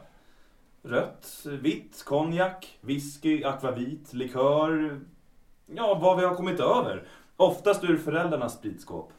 Rött, 0.82 1.46
vitt, 1.46 2.04
konjak, 2.04 2.78
whisky, 2.80 3.44
akvavit, 3.44 4.12
likör. 4.12 5.00
Ja, 5.66 5.98
vad 6.02 6.18
vi 6.18 6.24
har 6.24 6.34
kommit 6.34 6.60
över. 6.60 7.06
Oftast 7.36 7.84
ur 7.84 7.96
föräldrarnas 7.98 8.54
spritskåp. 8.54 9.12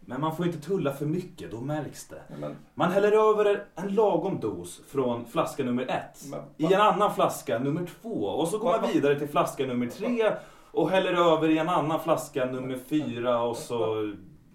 Men 0.00 0.20
man 0.20 0.36
får 0.36 0.46
inte 0.46 0.58
tulla 0.60 0.92
för 0.92 1.06
mycket, 1.06 1.50
då 1.50 1.60
märks 1.60 2.08
det. 2.08 2.22
Men, 2.40 2.56
Man 2.74 2.90
häller 2.92 3.12
över 3.30 3.66
en 3.74 3.94
lagom 3.94 4.40
dos 4.40 4.80
från 4.88 5.24
flaska 5.26 5.64
nummer 5.64 5.82
ett 5.86 6.24
Men- 6.30 6.42
i 6.70 6.74
en 6.74 6.80
annan 6.80 7.14
flaska 7.14 7.58
nummer 7.58 7.86
två 8.02 8.24
och 8.26 8.48
så 8.48 8.58
går 8.58 8.80
man 8.80 8.90
vidare 8.92 9.18
till 9.18 9.28
flaska 9.28 9.66
nummer 9.66 9.86
tre 9.86 10.32
och 10.72 10.90
häller 10.90 11.12
över 11.12 11.48
i 11.48 11.58
en 11.58 11.68
annan 11.68 12.00
flaska 12.00 12.44
nummer 12.44 12.78
fyra 12.88 13.42
och 13.42 13.56
så, 13.56 14.12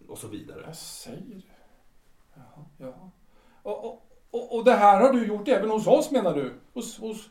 och 0.07 0.17
så 0.17 0.27
vidare. 0.27 0.63
vad 0.65 0.75
säger 0.75 1.21
du? 1.35 1.41
Jaha, 2.33 2.65
jaha. 2.77 3.11
Och, 3.63 3.85
och, 3.85 4.01
och, 4.31 4.55
och 4.57 4.63
det 4.65 4.73
här 4.73 5.01
har 5.01 5.13
du 5.13 5.27
gjort 5.27 5.47
även 5.47 5.69
hos 5.69 5.87
oss 5.87 6.11
menar 6.11 6.33
du? 6.33 6.53
Hos, 6.73 6.99
hos, 6.99 7.29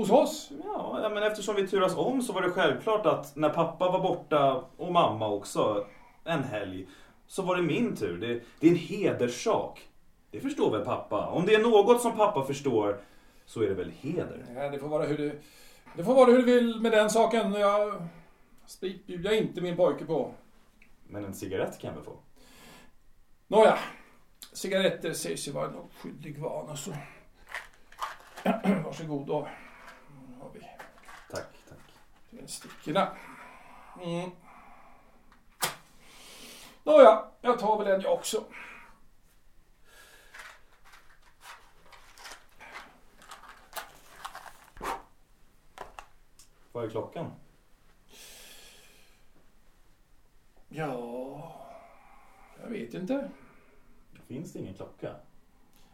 hos 0.00 0.10
oss? 0.10 0.50
Ja, 0.64 1.00
ja, 1.02 1.08
men 1.08 1.22
eftersom 1.22 1.56
vi 1.56 1.68
turas 1.68 1.96
om 1.96 2.22
så 2.22 2.32
var 2.32 2.42
det 2.42 2.50
självklart 2.50 3.06
att 3.06 3.36
när 3.36 3.48
pappa 3.48 3.90
var 3.90 4.00
borta 4.00 4.64
och 4.76 4.92
mamma 4.92 5.28
också 5.28 5.86
en 6.24 6.44
helg 6.44 6.86
så 7.26 7.42
var 7.42 7.56
det 7.56 7.62
min 7.62 7.96
tur. 7.96 8.18
Det, 8.18 8.42
det 8.60 8.66
är 8.66 8.70
en 8.70 8.76
hederssak. 8.76 9.88
Det 10.30 10.40
förstår 10.40 10.70
väl 10.70 10.84
pappa? 10.84 11.26
Om 11.26 11.46
det 11.46 11.54
är 11.54 11.62
något 11.62 12.02
som 12.02 12.16
pappa 12.16 12.44
förstår 12.44 13.00
så 13.46 13.62
är 13.62 13.68
det 13.68 13.74
väl 13.74 13.90
heder. 14.00 14.44
Nej, 14.54 14.70
det 14.70 14.78
får 14.78 14.88
vara 14.88 15.06
hur 15.06 15.16
du, 15.16 15.40
det 15.96 16.04
får 16.04 16.14
vara 16.14 16.30
hur 16.30 16.38
du 16.38 16.44
vill 16.44 16.80
med 16.80 16.92
den 16.92 17.10
saken. 17.10 17.52
Jag, 17.52 18.02
sprit 18.66 19.06
bjuder 19.06 19.30
jag 19.30 19.38
inte 19.38 19.60
min 19.60 19.76
pojke 19.76 20.04
på. 20.04 20.34
Men 21.08 21.24
en 21.24 21.34
cigarett 21.34 21.78
kan 21.78 21.88
jag 21.88 21.94
väl 21.94 22.04
få? 22.04 22.16
Nåja, 23.46 23.78
cigaretter 24.52 25.12
sägs 25.12 25.48
ju 25.48 25.52
vara 25.52 25.68
en 25.68 25.74
oskyldig 25.74 26.38
vana 26.38 26.76
så... 26.76 26.90
Varsågod 28.84 29.26
då. 29.26 29.48
Har 30.40 30.50
vi 30.54 30.60
Tack, 31.30 31.46
tack. 31.68 31.78
tändstickorna. 32.30 33.16
Mm. 34.02 34.30
Nåja, 36.82 37.24
jag 37.40 37.58
tar 37.58 37.78
väl 37.78 37.86
en 37.86 38.00
jag 38.00 38.12
också. 38.12 38.44
Vad 46.72 46.84
är 46.84 46.90
klockan? 46.90 47.32
Ja, 50.68 51.52
jag 52.62 52.70
vet 52.70 52.94
inte. 52.94 53.30
Finns 54.26 54.52
det 54.52 54.58
ingen 54.58 54.74
klocka? 54.74 55.14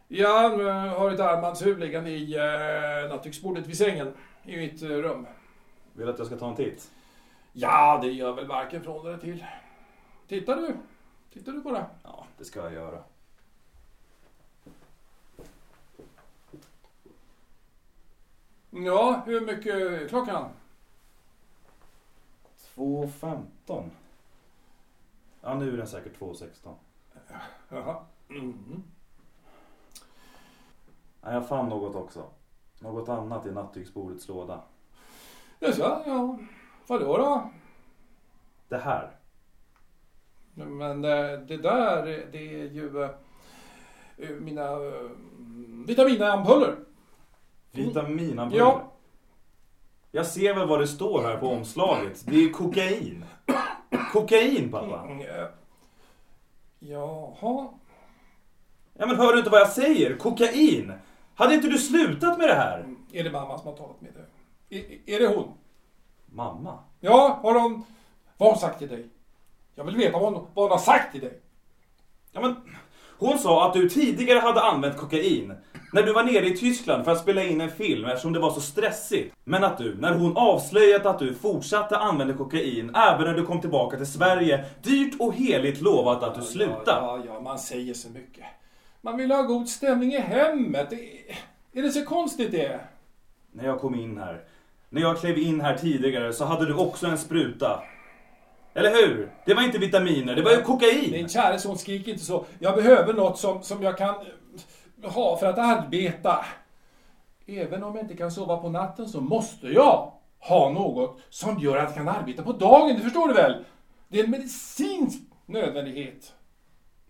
Jag 0.07 0.61
eh, 0.61 0.97
har 0.99 1.11
ett 1.11 1.19
armbandsur 1.19 1.77
liggande 1.77 2.09
i 2.09 2.35
eh, 2.35 3.09
nattduksbordet 3.09 3.67
vid 3.67 3.77
sängen 3.77 4.13
i 4.47 4.57
mitt 4.57 4.81
eh, 4.81 4.87
rum. 4.89 5.27
Vill 5.93 6.05
du 6.05 6.11
att 6.13 6.17
jag 6.17 6.27
ska 6.27 6.37
ta 6.37 6.49
en 6.49 6.55
titt? 6.55 6.91
Ja, 7.53 7.99
det 8.01 8.11
gör 8.11 8.33
väl 8.33 8.47
varken 8.47 8.83
från 8.83 9.07
eller 9.07 9.17
till. 9.17 9.45
Tittar 10.27 10.55
du? 10.55 10.77
Tittar 11.33 11.51
du 11.51 11.61
bara? 11.61 11.85
Ja, 12.03 12.25
det 12.37 12.45
ska 12.45 12.59
jag 12.59 12.73
göra. 12.73 13.03
Ja, 18.69 19.23
hur 19.25 19.41
mycket 19.41 19.75
är 19.75 20.07
klockan? 20.07 20.49
2.15. 22.75 23.89
Ja, 25.41 25.53
nu 25.53 25.73
är 25.73 25.77
den 25.77 25.87
säkert 25.87 26.19
2.16. 26.19 26.73
Jaha. 27.69 28.05
Mm. 28.29 28.83
Nej, 31.21 31.33
jag 31.33 31.47
fann 31.47 31.69
något 31.69 31.95
också. 31.95 32.29
Något 32.79 33.09
annat 33.09 33.45
i 33.45 33.51
nattduksbordets 33.51 34.27
låda. 34.27 34.61
Jaså, 35.59 36.01
ja. 36.05 36.39
Vadå 36.87 37.17
då? 37.17 37.49
Det 38.69 38.77
här. 38.77 39.11
Men 40.53 41.05
eh, 41.05 41.39
det 41.39 41.57
där, 41.57 42.27
det 42.31 42.61
är 42.61 42.71
ju 42.71 43.03
eh, 43.03 44.29
mina 44.29 44.71
eh, 44.71 45.09
vitaminampuller. 45.87 46.75
Vitaminampuller. 47.71 48.63
Ja. 48.63 48.91
Jag 50.11 50.25
ser 50.25 50.53
väl 50.53 50.67
vad 50.67 50.79
det 50.79 50.87
står 50.87 51.23
här 51.23 51.37
på 51.37 51.47
omslaget. 51.47 52.23
Det 52.27 52.43
är 52.43 52.49
kokain. 52.49 53.25
Kokain, 54.11 54.71
pappa. 54.71 55.01
Mm, 55.01 55.47
Jaha. 56.79 57.67
Ja, 58.93 59.05
men 59.05 59.15
hör 59.15 59.33
du 59.33 59.37
inte 59.37 59.49
vad 59.49 59.61
jag 59.61 59.69
säger? 59.69 60.17
Kokain! 60.17 60.93
Hade 61.37 61.53
inte 61.53 61.67
du 61.67 61.77
slutat 61.77 62.37
med 62.37 62.47
det 62.47 62.55
här? 62.55 62.85
Är 63.11 63.23
det 63.23 63.31
mamma 63.31 63.57
som 63.57 63.67
har 63.67 63.77
talat 63.77 64.01
med 64.01 64.11
dig? 64.13 64.25
Är, 64.69 65.15
är 65.15 65.19
det 65.19 65.35
hon? 65.35 65.53
Mamma? 66.25 66.79
Ja, 66.99 67.39
har 67.43 67.59
hon... 67.59 67.83
Vad 68.37 68.47
har 68.47 68.53
hon 68.53 68.61
sagt 68.61 68.79
till 68.79 68.87
dig? 68.87 69.05
Jag 69.75 69.83
vill 69.83 69.95
veta 69.97 70.19
vad 70.19 70.33
hon, 70.33 70.47
vad 70.53 70.65
hon 70.65 70.71
har 70.71 70.77
sagt 70.77 71.11
till 71.11 71.21
dig. 71.21 71.39
Ja, 72.31 72.41
men 72.41 72.55
hon 73.19 73.39
sa 73.39 73.67
att 73.67 73.73
du 73.73 73.89
tidigare 73.89 74.39
hade 74.39 74.61
använt 74.61 74.97
kokain 74.97 75.53
när 75.93 76.03
du 76.03 76.13
var 76.13 76.23
nere 76.23 76.45
i 76.45 76.57
Tyskland 76.57 77.05
för 77.05 77.11
att 77.11 77.21
spela 77.21 77.43
in 77.43 77.61
en 77.61 77.71
film 77.71 78.05
eftersom 78.05 78.33
det 78.33 78.39
var 78.39 78.51
så 78.51 78.61
stressigt. 78.61 79.35
Men 79.43 79.63
att 79.63 79.77
du, 79.77 79.95
när 79.95 80.13
hon 80.13 80.37
avslöjat 80.37 81.05
att 81.05 81.19
du 81.19 81.33
fortsatte 81.33 81.97
använda 81.97 82.33
kokain 82.33 82.95
även 82.95 83.27
när 83.27 83.33
du 83.33 83.45
kom 83.45 83.61
tillbaka 83.61 83.97
till 83.97 84.11
Sverige, 84.11 84.65
dyrt 84.83 85.13
och 85.19 85.33
heligt 85.33 85.81
lovat 85.81 86.23
att 86.23 86.35
du 86.35 86.41
slutade. 86.41 86.81
Ja, 86.85 87.19
ja, 87.25 87.39
man 87.39 87.59
säger 87.59 87.93
så 87.93 88.09
mycket. 88.09 88.45
Man 89.01 89.17
vill 89.17 89.31
ha 89.31 89.41
god 89.41 89.69
stämning 89.69 90.13
i 90.13 90.19
hemmet. 90.19 90.93
Är 91.73 91.81
det 91.81 91.91
så 91.91 92.05
konstigt 92.05 92.51
det? 92.51 92.79
När 93.51 93.65
jag 93.65 93.79
kom 93.79 93.95
in 93.95 94.17
här, 94.17 94.43
när 94.89 95.01
jag 95.01 95.19
klev 95.19 95.37
in 95.37 95.61
här 95.61 95.77
tidigare 95.77 96.33
så 96.33 96.45
hade 96.45 96.65
du 96.65 96.73
också 96.73 97.07
en 97.07 97.17
spruta. 97.17 97.83
Eller 98.73 98.91
hur? 98.91 99.31
Det 99.45 99.53
var 99.53 99.63
inte 99.63 99.77
vitaminer, 99.77 100.35
det 100.35 100.41
var 100.41 100.51
ju 100.51 100.61
kokain. 100.61 101.11
Min 101.11 101.29
käre 101.29 101.59
son, 101.59 101.77
skrik 101.77 102.07
inte 102.07 102.25
så. 102.25 102.45
Jag 102.59 102.75
behöver 102.75 103.13
något 103.13 103.39
som, 103.39 103.63
som 103.63 103.83
jag 103.83 103.97
kan 103.97 104.15
eh, 105.03 105.11
ha 105.11 105.37
för 105.37 105.45
att 105.45 105.57
arbeta. 105.57 106.45
Även 107.45 107.83
om 107.83 107.95
jag 107.95 108.03
inte 108.03 108.17
kan 108.17 108.31
sova 108.31 108.57
på 108.57 108.69
natten 108.69 109.09
så 109.09 109.21
måste 109.21 109.67
jag 109.67 110.11
ha 110.39 110.69
något 110.69 111.19
som 111.29 111.59
gör 111.59 111.77
att 111.77 111.83
jag 111.83 111.95
kan 111.95 112.07
arbeta 112.07 112.43
på 112.43 112.51
dagen. 112.51 112.95
Det 112.95 113.01
förstår 113.01 113.27
du 113.27 113.33
väl? 113.33 113.65
Det 114.07 114.19
är 114.19 114.23
en 114.23 114.31
medicinsk 114.31 115.19
nödvändighet. 115.45 116.33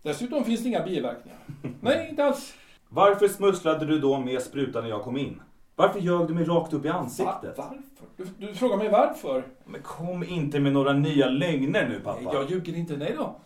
Dessutom 0.02 0.44
finns 0.44 0.62
det 0.62 0.68
inga 0.68 0.82
biverkningar. 0.84 1.38
Nej, 1.80 2.06
inte 2.10 2.24
alls. 2.24 2.54
Varför 2.88 3.28
smusslade 3.28 3.86
du 3.86 3.98
då 3.98 4.18
med 4.20 4.42
sprutan 4.42 4.82
när 4.82 4.90
jag 4.90 5.02
kom 5.02 5.16
in? 5.16 5.42
Varför 5.74 6.00
ljög 6.00 6.26
du 6.28 6.34
mig 6.34 6.44
rakt 6.44 6.72
upp 6.72 6.84
i 6.84 6.88
Va, 6.88 6.94
ansiktet? 6.94 7.54
varför? 7.58 7.78
Du, 8.16 8.24
du 8.38 8.54
frågar 8.54 8.76
mig 8.76 8.88
varför? 8.88 9.44
Men 9.64 9.82
kom 9.82 10.24
inte 10.24 10.60
med 10.60 10.72
några 10.72 10.92
nya 10.92 11.26
lögner 11.28 11.88
nu 11.88 12.00
pappa. 12.00 12.20
Nej, 12.20 12.34
jag 12.34 12.50
ljuger 12.50 12.76
inte. 12.76 12.96
Nej 12.96 13.14
då. 13.16 13.40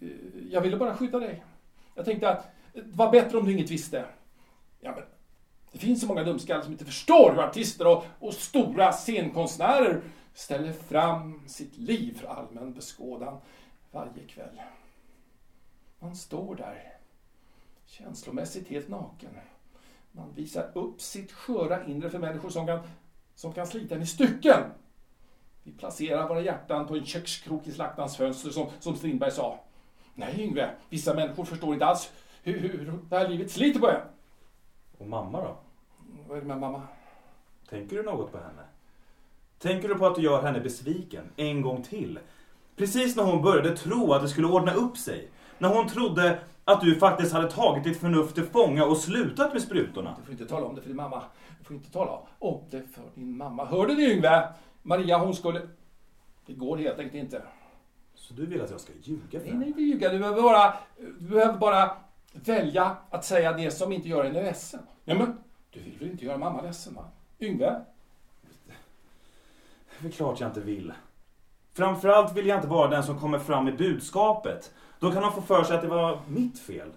Eh, 0.00 0.08
Jag 0.50 0.60
ville 0.60 0.76
bara 0.76 0.96
skydda 0.96 1.18
dig. 1.18 1.44
Jag 1.94 2.04
tänkte 2.04 2.28
att 2.30 2.46
det 2.74 2.82
var 2.84 3.10
bättre 3.10 3.38
om 3.38 3.44
du 3.46 3.52
inget 3.52 3.70
visste. 3.70 4.04
Ja, 4.80 4.90
men 4.94 5.04
det 5.72 5.78
finns 5.78 6.00
så 6.00 6.06
många 6.06 6.22
dumskallar 6.24 6.62
som 6.62 6.72
inte 6.72 6.84
förstår 6.84 7.32
hur 7.32 7.40
artister 7.42 7.86
och, 7.86 8.04
och 8.18 8.34
stora 8.34 8.92
scenkonstnärer 8.92 10.00
ställer 10.34 10.72
fram 10.72 11.40
sitt 11.48 11.76
liv 11.78 12.18
för 12.20 12.28
allmän 12.28 12.72
beskådan 12.72 13.38
varje 13.90 14.24
kväll. 14.28 14.60
Man 15.98 16.16
står 16.16 16.54
där, 16.54 16.96
känslomässigt 17.86 18.68
helt 18.68 18.88
naken. 18.88 19.30
Man 20.12 20.34
visar 20.34 20.70
upp 20.74 21.00
sitt 21.00 21.32
sköra 21.32 21.86
inre 21.86 22.10
för 22.10 22.18
människor 22.18 22.50
som 22.50 22.66
kan, 22.66 22.80
som 23.34 23.52
kan 23.52 23.66
slita 23.66 23.94
en 23.94 24.02
i 24.02 24.06
stycken. 24.06 24.62
Vi 25.62 25.72
placerar 25.72 26.28
våra 26.28 26.40
hjärtan 26.40 26.86
på 26.86 26.96
en 26.96 27.04
kökskrok 27.04 27.66
i 27.66 27.72
slaktans 27.72 28.16
fönster 28.16 28.50
som, 28.50 28.66
som 28.80 28.96
Strindberg 28.96 29.30
sa. 29.30 29.60
Nej 30.14 30.40
Yngve, 30.40 30.70
vissa 30.88 31.14
människor 31.14 31.44
förstår 31.44 31.74
inte 31.74 31.86
alls 31.86 32.12
hur, 32.42 32.58
hur 32.58 32.98
det 33.08 33.16
här 33.16 33.28
livet 33.28 33.50
sliter 33.50 33.80
på 33.80 33.88
en. 33.90 34.00
Och 34.98 35.06
mamma 35.06 35.40
då? 35.40 35.56
Vad 36.28 36.36
är 36.36 36.40
det 36.40 36.48
med 36.48 36.58
mamma? 36.58 36.82
Tänker 37.68 37.96
du 37.96 38.02
något 38.02 38.32
på 38.32 38.38
henne? 38.38 38.62
Tänker 39.58 39.88
du 39.88 39.94
på 39.94 40.06
att 40.06 40.14
du 40.14 40.22
gör 40.22 40.42
henne 40.42 40.60
besviken 40.60 41.24
en 41.36 41.62
gång 41.62 41.82
till? 41.82 42.18
Precis 42.76 43.16
när 43.16 43.24
hon 43.24 43.42
började 43.42 43.76
tro 43.76 44.12
att 44.12 44.22
det 44.22 44.28
skulle 44.28 44.46
ordna 44.46 44.72
upp 44.72 44.96
sig. 44.96 45.30
När 45.58 45.68
hon 45.68 45.88
trodde 45.88 46.38
att 46.64 46.80
du 46.80 46.94
faktiskt 46.94 47.32
hade 47.32 47.50
tagit 47.50 47.84
ditt 47.84 48.00
förnuft 48.00 48.34
till 48.34 48.44
fånga 48.44 48.84
och 48.84 48.96
slutat 48.96 49.52
med 49.52 49.62
sprutorna. 49.62 50.16
Du 50.18 50.22
får 50.22 50.32
inte 50.32 50.46
tala 50.46 50.66
om 50.66 50.74
det 50.74 50.80
för 50.80 50.88
din 50.88 50.96
mamma. 50.96 51.22
Du 51.58 51.64
får 51.64 51.76
inte 51.76 51.92
tala 51.92 52.18
om 52.38 52.60
det 52.70 52.94
för 52.94 53.02
din 53.14 53.36
mamma. 53.36 53.64
Hörde 53.64 53.94
du 53.94 54.12
Yngve? 54.12 54.48
Maria 54.82 55.18
hon 55.18 55.34
skulle... 55.34 55.60
Det 56.46 56.52
går 56.52 56.76
helt 56.76 56.98
enkelt 56.98 57.14
inte. 57.14 57.42
Så 58.14 58.34
du 58.34 58.46
vill 58.46 58.62
att 58.62 58.70
jag 58.70 58.80
ska 58.80 58.92
ljuga 59.02 59.40
för 59.40 59.46
Nej, 59.46 59.54
nej, 59.54 59.68
inte 59.68 59.80
ljuga. 59.82 60.08
Du 60.08 60.18
behöver 60.18 60.42
bara, 60.42 60.74
du 61.18 61.28
behöver 61.28 61.58
bara 61.58 61.90
välja 62.32 62.96
att 63.10 63.24
säga 63.24 63.52
det 63.52 63.70
som 63.70 63.92
inte 63.92 64.08
gör 64.08 64.24
henne 64.24 64.42
ledsen. 64.42 64.80
Ja, 65.04 65.14
men 65.14 65.38
du 65.70 65.80
vill 65.80 65.98
väl 65.98 66.10
inte 66.10 66.24
göra 66.24 66.38
mamma 66.38 66.62
ledsen 66.62 66.94
va? 66.94 67.04
Yngve? 67.40 67.80
Det 70.00 70.08
är 70.08 70.12
klart 70.12 70.40
jag 70.40 70.48
inte 70.48 70.60
vill. 70.60 70.92
Framförallt 71.72 72.36
vill 72.36 72.46
jag 72.46 72.58
inte 72.58 72.68
vara 72.68 72.88
den 72.90 73.02
som 73.02 73.20
kommer 73.20 73.38
fram 73.38 73.64
med 73.64 73.76
budskapet. 73.76 74.72
Då 74.98 75.12
kan 75.12 75.22
de 75.22 75.32
få 75.32 75.42
för 75.42 75.64
sig 75.64 75.76
att 75.76 75.82
det 75.82 75.88
var 75.88 76.20
mitt 76.28 76.58
fel. 76.58 76.92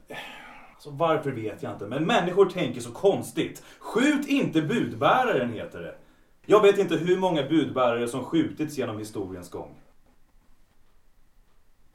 Alltså, 0.74 0.90
varför 0.90 1.32
vet 1.32 1.64
jag 1.64 1.72
inte, 1.72 1.86
men 1.86 2.06
människor 2.06 2.46
tänker 2.46 2.82
så 2.82 2.92
konstigt. 2.92 3.64
Skjut 3.80 4.28
inte 4.28 4.62
budbäraren, 4.62 5.54
heter 5.54 5.82
det. 5.82 5.96
Jag 6.46 6.62
vet 6.62 6.78
inte 6.78 6.96
hur 6.96 7.20
många 7.20 7.44
budbärare 7.44 8.08
som 8.08 8.24
skjutits 8.24 8.78
genom 8.78 8.98
historiens 8.98 9.50
gång. 9.50 9.76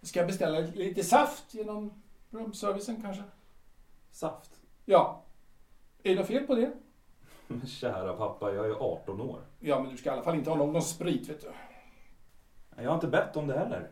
Ska 0.02 0.18
jag 0.18 0.26
beställa 0.26 0.58
lite 0.58 1.04
saft 1.04 1.54
genom 1.54 2.02
rumsservicen 2.30 3.02
kanske? 3.02 3.22
Saft? 4.12 4.50
Ja. 4.84 5.22
Är 6.02 6.10
det 6.10 6.16
något 6.16 6.26
fel 6.26 6.46
på 6.46 6.54
det? 6.54 6.72
Men 7.46 7.66
kära 7.66 8.12
pappa, 8.12 8.52
jag 8.52 8.66
är 8.66 8.75
18 8.75 9.20
år. 9.20 9.40
Ja, 9.60 9.80
men 9.80 9.90
du 9.90 9.96
ska 9.96 10.10
i 10.10 10.12
alla 10.12 10.22
fall 10.22 10.34
inte 10.34 10.50
ha 10.50 10.56
någon 10.56 10.82
sprit, 10.82 11.28
vet 11.28 11.40
du. 11.40 11.50
Jag 12.82 12.88
har 12.88 12.94
inte 12.94 13.06
bett 13.06 13.36
om 13.36 13.46
det 13.46 13.58
heller. 13.58 13.90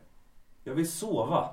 Jag 0.63 0.73
vill 0.73 0.91
sova. 0.91 1.49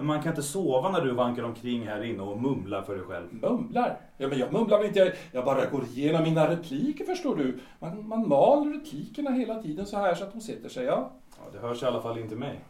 Men 0.00 0.06
man 0.06 0.22
kan 0.22 0.32
inte 0.32 0.42
sova 0.42 0.90
när 0.90 1.00
du 1.00 1.12
vankar 1.12 1.42
omkring 1.42 1.86
här 1.86 2.02
inne 2.02 2.22
och 2.22 2.42
mumlar 2.42 2.82
för 2.82 2.96
dig 2.96 3.04
själv. 3.04 3.34
Mumlar? 3.34 4.00
Ja, 4.16 4.28
men 4.28 4.38
jag 4.38 4.52
mumlar 4.52 4.78
väl 4.78 4.86
inte. 4.86 5.14
Jag 5.32 5.44
bara 5.44 5.66
går 5.66 5.84
igenom 5.84 6.22
mina 6.22 6.50
repliker, 6.50 7.04
förstår 7.04 7.36
du. 7.36 7.58
Man, 7.78 8.08
man 8.08 8.28
mal 8.28 8.72
replikerna 8.72 9.30
hela 9.30 9.62
tiden 9.62 9.86
så 9.86 9.96
här 9.96 10.14
så 10.14 10.24
att 10.24 10.32
de 10.32 10.40
sätter 10.40 10.68
sig, 10.68 10.84
ja. 10.84 11.12
Ja, 11.38 11.50
det 11.52 11.58
hörs 11.58 11.82
i 11.82 11.86
alla 11.86 12.02
fall 12.02 12.18
inte 12.18 12.36
mig. 12.36 12.60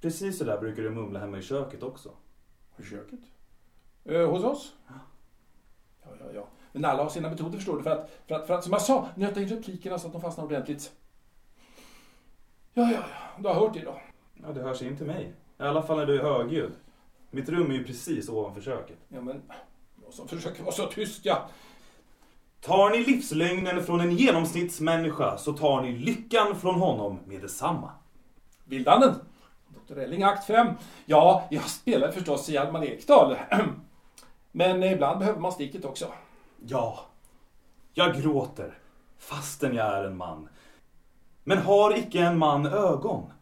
Precis 0.00 0.38
så 0.38 0.44
där 0.44 0.58
brukar 0.58 0.82
du 0.82 0.90
mumla 0.90 1.18
hemma 1.18 1.38
i 1.38 1.42
köket 1.42 1.82
också. 1.82 2.10
I 2.78 2.82
köket? 2.82 3.20
Eh, 4.04 4.30
hos 4.30 4.44
oss? 4.44 4.74
Ja, 6.02 6.10
ja, 6.20 6.26
ja. 6.34 6.46
Men 6.72 6.84
alla 6.84 7.02
har 7.02 7.10
sina 7.10 7.30
metoder, 7.30 7.56
förstår 7.56 7.76
du. 7.76 7.82
För 7.82 7.90
att, 7.90 8.10
för 8.26 8.34
att, 8.34 8.46
för 8.46 8.54
att 8.54 8.64
som 8.64 8.72
jag 8.72 8.82
sa, 8.82 9.08
nöta 9.14 9.40
in 9.40 9.48
replikerna 9.48 9.98
så 9.98 10.06
att 10.06 10.12
de 10.12 10.22
fastnar 10.22 10.44
ordentligt. 10.44 10.92
Ja, 12.74 12.82
ja, 12.82 12.90
ja. 12.90 13.02
Du 13.38 13.48
har 13.48 13.54
hört 13.54 13.74
det 13.74 13.84
då. 13.84 13.94
Ja, 14.42 14.52
det 14.52 14.62
hörs 14.62 14.82
inte 14.82 15.04
mig. 15.04 15.32
I 15.58 15.62
alla 15.62 15.82
fall 15.82 15.96
när 15.96 16.06
du 16.06 16.18
är 16.18 16.22
högljudd. 16.22 16.72
Mitt 17.30 17.48
rum 17.48 17.70
är 17.70 17.74
ju 17.74 17.84
precis 17.84 18.28
ovanför 18.28 18.60
köket. 18.60 18.98
Ja, 19.08 19.20
men 19.20 19.42
jag 20.04 20.14
som 20.14 20.28
försöker 20.28 20.62
vara 20.62 20.74
så 20.74 20.86
tyst, 20.86 21.24
ja. 21.24 21.48
Tar 22.60 22.90
ni 22.90 23.04
livslögnen 23.04 23.84
från 23.84 24.00
en 24.00 24.16
genomsnittsmänniska 24.16 25.38
så 25.38 25.52
tar 25.52 25.82
ni 25.82 25.92
lyckan 25.92 26.56
från 26.60 26.74
honom 26.74 27.20
med 27.24 27.40
detsamma. 27.40 27.90
Vildanden. 28.64 29.14
Dr. 29.86 29.98
Elling, 29.98 30.22
akt 30.22 30.46
5. 30.46 30.66
Ja, 31.06 31.46
jag 31.50 31.62
spelar 31.62 32.12
förstås 32.12 32.48
i 32.48 32.52
Hjalmar 32.52 32.84
Ekdal. 32.84 33.36
Men 34.52 34.82
ibland 34.82 35.18
behöver 35.18 35.40
man 35.40 35.52
sticket 35.52 35.84
också. 35.84 36.12
Ja, 36.66 37.00
jag 37.94 38.16
gråter 38.16 38.78
fastän 39.18 39.74
jag 39.74 39.86
är 39.86 40.04
en 40.04 40.16
man. 40.16 40.48
Men 41.44 41.58
har 41.58 41.98
icke 41.98 42.20
en 42.20 42.38
man 42.38 42.66
ögon? 42.66 43.32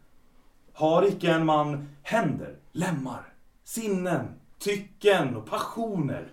Har 0.76 1.08
icke 1.08 1.32
en 1.32 1.46
man 1.46 1.88
händer, 2.02 2.58
lemmar, 2.72 3.32
sinnen, 3.64 4.40
tycken 4.58 5.36
och 5.36 5.46
passioner? 5.46 6.28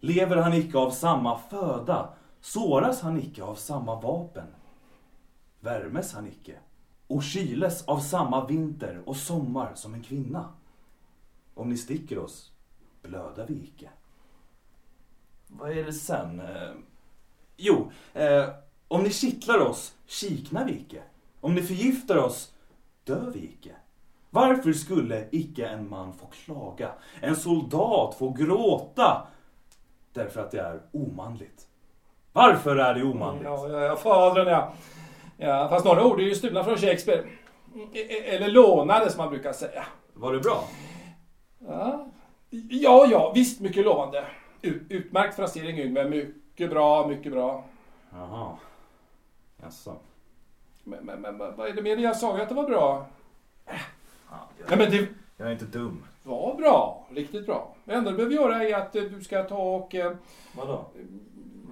Lever 0.00 0.36
han 0.36 0.54
icke 0.54 0.78
av 0.78 0.90
samma 0.90 1.38
föda? 1.38 2.14
Såras 2.40 3.00
han 3.00 3.20
icke 3.20 3.42
av 3.42 3.54
samma 3.54 4.00
vapen? 4.00 4.46
Värmes 5.60 6.12
han 6.12 6.26
icke? 6.26 6.58
Och 7.06 7.22
kyles 7.22 7.82
av 7.82 7.98
samma 7.98 8.46
vinter 8.46 9.02
och 9.06 9.16
sommar 9.16 9.74
som 9.74 9.94
en 9.94 10.02
kvinna? 10.02 10.52
Om 11.54 11.68
ni 11.68 11.76
sticker 11.76 12.18
oss, 12.18 12.52
blöda 13.02 13.46
vi 13.46 13.54
icke. 13.54 13.90
Vad 15.46 15.70
är 15.70 15.84
det 15.84 15.92
sen? 15.92 16.40
Eh, 16.40 16.72
jo, 17.56 17.90
eh, 18.14 18.48
om 18.88 19.02
ni 19.02 19.10
kittlar 19.10 19.58
oss, 19.58 19.94
kiknar 20.06 20.64
vi 20.64 20.72
icke. 20.72 21.02
Om 21.40 21.54
ni 21.54 21.62
förgiftar 21.62 22.16
oss, 22.16 22.52
dör 23.04 23.30
vi 23.34 23.44
icke. 23.44 23.70
Varför 24.30 24.72
skulle 24.72 25.28
icke 25.30 25.66
en 25.66 25.88
man 25.88 26.12
få 26.12 26.26
klaga? 26.26 26.90
En 27.20 27.36
soldat 27.36 28.14
få 28.14 28.30
gråta? 28.30 29.26
Därför 30.12 30.40
att 30.40 30.50
det 30.50 30.60
är 30.60 30.80
omanligt. 30.92 31.66
Varför 32.32 32.76
är 32.76 32.94
det 32.94 33.02
omanligt? 33.02 33.44
Ja, 33.44 33.68
ja, 33.68 33.80
ja 33.80 33.96
fadern 33.96 34.46
ja. 34.48 34.72
ja. 35.36 35.68
Fast 35.68 35.84
några 35.84 36.04
ord 36.04 36.20
är 36.20 36.24
ju 36.24 36.34
stulna 36.34 36.64
från 36.64 36.76
Shakespeare. 36.76 37.20
E- 37.20 37.88
e- 37.92 38.34
Eller 38.36 38.48
lånade 38.48 39.10
som 39.10 39.18
man 39.18 39.30
brukar 39.30 39.52
säga. 39.52 39.84
Var 40.14 40.32
det 40.32 40.40
bra? 40.40 40.64
Ja, 41.58 42.06
ja, 42.70 43.06
ja 43.10 43.32
visst 43.34 43.60
mycket 43.60 43.84
lovande. 43.84 44.24
Utmärkt 44.88 45.36
frasering 45.36 45.78
Yngve. 45.78 46.08
Mycket 46.08 46.70
bra, 46.70 47.06
mycket 47.06 47.32
bra. 47.32 47.64
Jaha. 48.12 48.56
Jaså. 49.62 49.96
Men, 50.84 51.04
men, 51.04 51.20
men 51.20 51.38
vad 51.38 51.68
är 51.68 51.72
det 51.72 51.82
med 51.82 51.98
det? 51.98 52.02
Jag 52.02 52.16
sa 52.16 52.36
ju 52.36 52.42
att 52.42 52.48
det 52.48 52.54
var 52.54 52.68
bra. 52.68 53.06
Ja, 53.66 53.72
Nej 54.30 54.66
jag, 54.68 54.78
men 54.78 54.90
det 54.90 55.08
jag 55.36 55.48
är 55.48 55.52
inte 55.52 55.64
dum. 55.64 56.04
var 56.22 56.54
bra. 56.54 57.06
Riktigt 57.10 57.46
bra. 57.46 57.74
Det 57.84 57.92
enda 57.92 58.10
du 58.10 58.16
behöver 58.16 58.34
göra 58.34 58.64
är 58.64 58.74
att 58.74 58.96
eh, 58.96 59.02
du 59.02 59.20
ska 59.20 59.42
ta 59.42 59.56
och... 59.76 59.94
eh, 59.94 60.12
Vadå? 60.56 60.84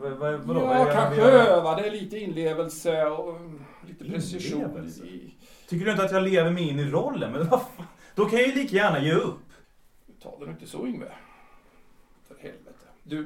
Vad, 0.00 0.12
vad, 0.12 0.34
vadå? 0.40 0.60
Ja, 0.60 0.84
kanske 0.92 1.22
öva 1.22 1.74
dig 1.76 1.90
lite 1.90 2.18
inlevelse 2.18 3.06
och 3.06 3.36
lite 3.88 4.04
precision. 4.04 4.86
I, 5.04 5.34
Tycker 5.68 5.84
du 5.84 5.90
inte 5.90 6.04
att 6.04 6.12
jag 6.12 6.22
lever 6.22 6.50
mig 6.50 6.68
in 6.68 6.78
i 6.78 6.84
rollen? 6.84 7.32
Men 7.32 7.48
vad 7.48 7.62
fan? 7.62 7.86
Då 8.14 8.24
kan 8.24 8.38
jag 8.38 8.48
ju 8.48 8.54
lika 8.54 8.76
gärna 8.76 8.98
ge 9.02 9.12
upp. 9.12 9.38
ta 10.22 10.38
det 10.44 10.50
inte 10.50 10.66
så 10.66 10.86
Yngve. 10.86 11.12
För 12.28 12.34
helvete. 12.38 12.86
Du, 13.02 13.22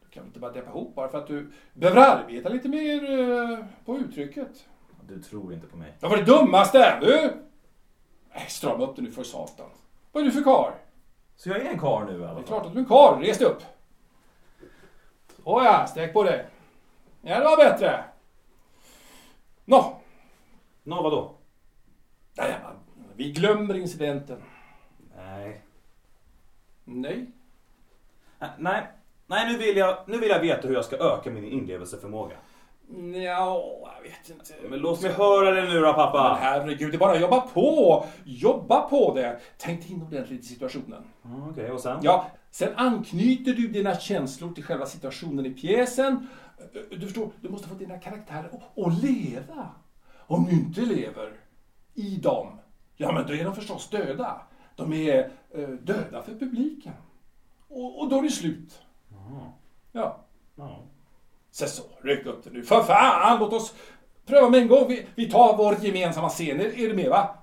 du 0.00 0.08
kan 0.10 0.22
väl 0.22 0.26
inte 0.28 0.40
bara 0.40 0.52
deppa 0.52 0.70
ihop 0.70 0.94
bara 0.94 1.08
för 1.08 1.18
att 1.18 1.26
du 1.26 1.46
behöver 1.72 2.00
arbeta 2.00 2.48
lite 2.48 2.68
mer 2.68 3.20
eh, 3.20 3.58
på 3.84 3.98
uttrycket. 3.98 4.66
Du 5.08 5.22
tror 5.22 5.52
inte 5.52 5.66
på 5.66 5.76
mig. 5.76 5.92
Det 6.00 6.06
var 6.08 6.16
det 6.16 6.24
dummaste! 6.24 6.98
Du! 7.00 7.32
Nej, 8.34 8.46
strama 8.48 8.84
upp 8.84 8.96
det 8.96 9.02
nu 9.02 9.12
för 9.12 9.22
satan. 9.24 9.70
Vad 10.12 10.20
är 10.20 10.24
du 10.24 10.32
för 10.32 10.42
karl? 10.42 10.72
Så 11.36 11.48
jag 11.48 11.58
är 11.60 11.64
en 11.70 11.78
karl 11.78 12.04
nu 12.06 12.20
i 12.20 12.24
alla 12.24 12.26
Det 12.26 12.30
är 12.30 12.34
fall? 12.34 12.44
klart 12.46 12.66
att 12.66 12.72
du 12.72 12.78
är 12.78 12.82
en 12.82 12.88
karl. 12.88 13.20
Res 13.22 13.38
dig 13.38 13.46
upp. 13.46 13.62
Åja, 15.44 15.86
sträck 15.86 16.12
på 16.12 16.22
dig. 16.22 16.46
Ja, 17.22 17.38
det 17.38 17.44
var 17.44 17.56
bättre. 17.56 18.04
Nå, 19.64 20.00
Nå, 20.82 21.02
vadå? 21.02 21.34
nej, 22.34 22.54
vi 23.14 23.32
glömmer 23.32 23.74
incidenten. 23.74 24.42
Nej. 25.16 25.60
Nej. 26.84 27.26
Ä- 28.40 28.50
Nej, 28.58 28.86
nej 29.26 29.52
nu, 29.52 29.58
vill 29.58 29.76
jag, 29.76 29.98
nu 30.06 30.18
vill 30.18 30.28
jag 30.28 30.40
veta 30.40 30.68
hur 30.68 30.74
jag 30.74 30.84
ska 30.84 30.96
öka 30.96 31.30
min 31.30 31.44
inlevelseförmåga. 31.44 32.36
Ja, 33.24 33.64
jag 33.96 34.02
vet 34.02 34.30
inte. 34.30 34.68
Men 34.68 34.78
låt 34.78 35.02
mig 35.02 35.12
höra 35.12 35.50
det 35.50 35.62
nu 35.62 35.74
då 35.80 35.86
Men 35.86 35.94
pappa. 35.94 36.38
herregud, 36.40 36.90
det 36.92 36.96
är 36.96 36.98
bara 36.98 37.12
att 37.12 37.20
jobba 37.20 37.40
på. 37.40 38.04
Jobba 38.24 38.80
på 38.88 39.14
det. 39.14 39.40
Tänk 39.58 39.82
dig 39.82 39.92
in 39.92 40.02
ordentligt 40.02 40.40
i 40.40 40.44
situationen. 40.44 41.02
Mm, 41.24 41.48
Okej, 41.50 41.70
och 41.70 41.80
sen? 41.80 41.98
Ja, 42.02 42.26
sen 42.50 42.72
anknyter 42.76 43.52
du 43.52 43.68
dina 43.68 43.94
känslor 43.94 44.52
till 44.52 44.64
själva 44.64 44.86
situationen 44.86 45.46
i 45.46 45.50
pjäsen. 45.50 46.28
Du 46.90 47.00
förstår, 47.00 47.30
du 47.40 47.48
måste 47.48 47.68
få 47.68 47.74
dina 47.74 47.98
karaktärer 47.98 48.50
att- 48.76 49.02
leva. 49.02 49.68
Om 50.26 50.44
du 50.44 50.50
inte 50.52 50.80
lever 50.80 51.32
i 51.94 52.16
dem, 52.16 52.58
Ja, 52.98 53.12
men 53.12 53.26
då 53.26 53.34
är 53.34 53.44
de 53.44 53.54
förstås 53.54 53.90
döda. 53.90 54.40
De 54.76 54.92
är 54.92 55.30
eh, 55.54 55.68
döda 55.68 56.22
för 56.22 56.32
publiken. 56.34 56.92
Och, 57.68 58.00
och 58.00 58.08
då 58.08 58.18
är 58.18 58.22
det 58.22 58.30
slut. 58.30 58.80
Jaha. 59.08 59.52
Ja. 59.92 60.16
Ja. 60.54 60.78
Så 61.56 61.66
så, 61.66 61.82
ryck 62.00 62.26
upp 62.26 62.44
det 62.44 62.50
nu. 62.50 62.62
För 62.62 62.82
fan, 62.82 63.40
låt 63.40 63.52
oss 63.52 63.74
pröva 64.26 64.48
med 64.48 64.60
en 64.60 64.68
gång. 64.68 64.88
Vi, 64.88 65.06
vi 65.14 65.30
tar 65.30 65.56
vår 65.56 65.76
gemensamma 65.84 66.28
scen. 66.28 66.60
Är, 66.60 66.64
är 66.64 66.88
du 66.88 66.94
med 66.94 67.10
va? 67.10 67.38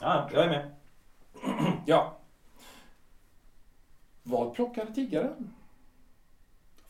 ja, 0.00 0.30
jag 0.32 0.44
är 0.44 0.48
med. 0.48 0.70
Ja. 1.86 2.18
Vad 4.22 4.54
plockade 4.54 4.94
tiggaren? 4.94 5.54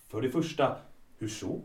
För 0.09 0.21
det 0.21 0.31
första, 0.31 0.77
hur 1.19 1.29
så? 1.29 1.61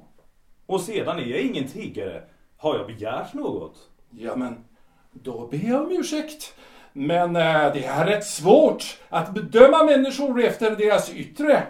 Och 0.66 0.82
sedan 0.82 1.20
är 1.20 1.26
jag 1.26 1.42
ingen 1.42 1.68
tiggare. 1.68 2.24
Har 2.58 2.78
jag 2.78 2.88
begärt 2.88 3.34
något? 3.34 3.90
Ja, 4.10 4.36
men 4.36 4.66
då 5.12 5.48
ber 5.48 5.70
jag 5.70 5.82
om 5.82 5.92
ursäkt. 5.92 6.56
Men 6.94 7.36
eh, 7.36 7.74
det 7.74 7.86
är 7.86 8.06
rätt 8.06 8.26
svårt 8.26 9.00
att 9.10 9.34
bedöma 9.34 9.84
människor 9.84 10.44
efter 10.44 10.76
deras 10.76 11.14
yttre. 11.14 11.68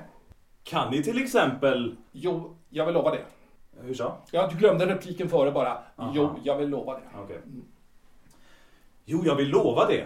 Kan 0.64 0.92
ni 0.92 1.04
till 1.04 1.24
exempel... 1.24 1.96
Jo, 2.12 2.58
jag 2.72 2.86
vill 2.86 2.94
lova 2.94 3.12
det. 3.12 3.26
Hur 3.82 3.94
så? 3.94 4.14
Ja, 4.32 4.48
du 4.48 4.58
glömde 4.58 4.86
repliken 4.86 5.30
före 5.30 5.52
bara. 5.52 5.84
Aha. 5.96 6.12
Jo, 6.16 6.40
jag 6.44 6.58
vill 6.58 6.70
lova 6.70 6.94
det. 6.94 7.02
Okej. 7.24 7.42
Jo, 9.06 9.24
jag 9.26 9.36
vill 9.36 9.50
lova 9.50 9.88
det. 9.88 10.06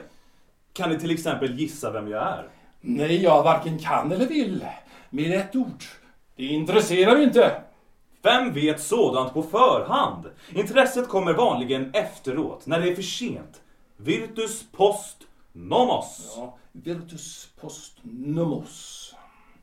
Kan 0.74 0.90
ni 0.90 1.00
till 1.00 1.12
exempel 1.12 1.60
gissa 1.60 1.92
vem 1.92 2.08
jag 2.08 2.24
är? 2.24 2.50
Nej, 2.82 3.24
jag 3.24 3.44
varken 3.44 3.80
kan 3.80 4.12
eller 4.12 4.28
vill. 4.28 4.66
Med 5.10 5.40
ett 5.40 5.56
ord. 5.56 5.84
Det 6.36 6.46
intresserar 6.46 7.14
mig 7.14 7.24
inte. 7.24 7.62
Vem 8.22 8.54
vet 8.54 8.82
sådant 8.82 9.34
på 9.34 9.44
förhand? 9.44 10.26
Intresset 10.54 11.08
kommer 11.08 11.34
vanligen 11.34 11.92
efteråt, 11.94 12.66
när 12.66 12.80
det 12.80 12.92
är 12.92 12.96
för 12.96 13.02
sent. 13.02 13.62
Virtus 13.98 14.72
post 14.72 15.18
nomos. 15.52 16.34
Ja, 16.38 16.58
virtus 16.72 17.50
post 17.62 17.98
numos. 18.04 19.15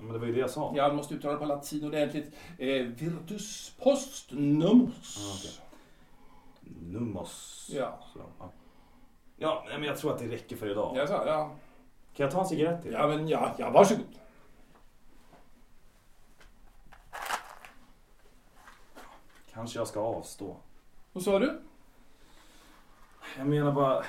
Ja, 0.03 0.07
men 0.07 0.13
det 0.13 0.19
var 0.19 0.27
ju 0.27 0.33
det 0.33 0.41
jag 0.41 0.51
sa. 0.51 0.73
Jag 0.77 0.95
måste 0.95 1.15
uttala 1.15 1.39
på 1.39 1.45
latin 1.45 1.85
ordentligt. 1.85 2.35
Eh, 2.59 2.83
virtus 2.83 3.75
post 3.83 4.31
numos. 4.31 5.19
Ja, 5.19 5.35
okej. 5.39 5.67
Numos. 6.93 7.71
Ja. 7.73 7.99
Så, 8.13 8.21
ja. 8.39 8.51
ja, 9.37 9.65
men 9.79 9.83
jag 9.83 9.99
tror 9.99 10.13
att 10.13 10.19
det 10.19 10.29
räcker 10.29 10.57
för 10.57 10.71
idag. 10.71 10.97
Jag 10.97 11.09
sa, 11.09 11.27
ja. 11.27 11.51
Kan 12.15 12.25
jag 12.25 12.31
ta 12.31 12.41
en 12.41 12.47
cigarett 12.47 12.83
till? 12.83 12.93
Ja, 12.93 13.07
men 13.07 13.29
ja, 13.29 13.55
ja, 13.59 13.71
varsågod. 13.71 14.05
Kanske 19.53 19.79
jag 19.79 19.89
ska 19.89 20.01
avstå. 20.01 20.57
Vad 21.13 21.25
sa 21.25 21.39
du? 21.39 21.61
Jag 23.39 23.47
menar 23.47 23.73
bara, 23.73 24.05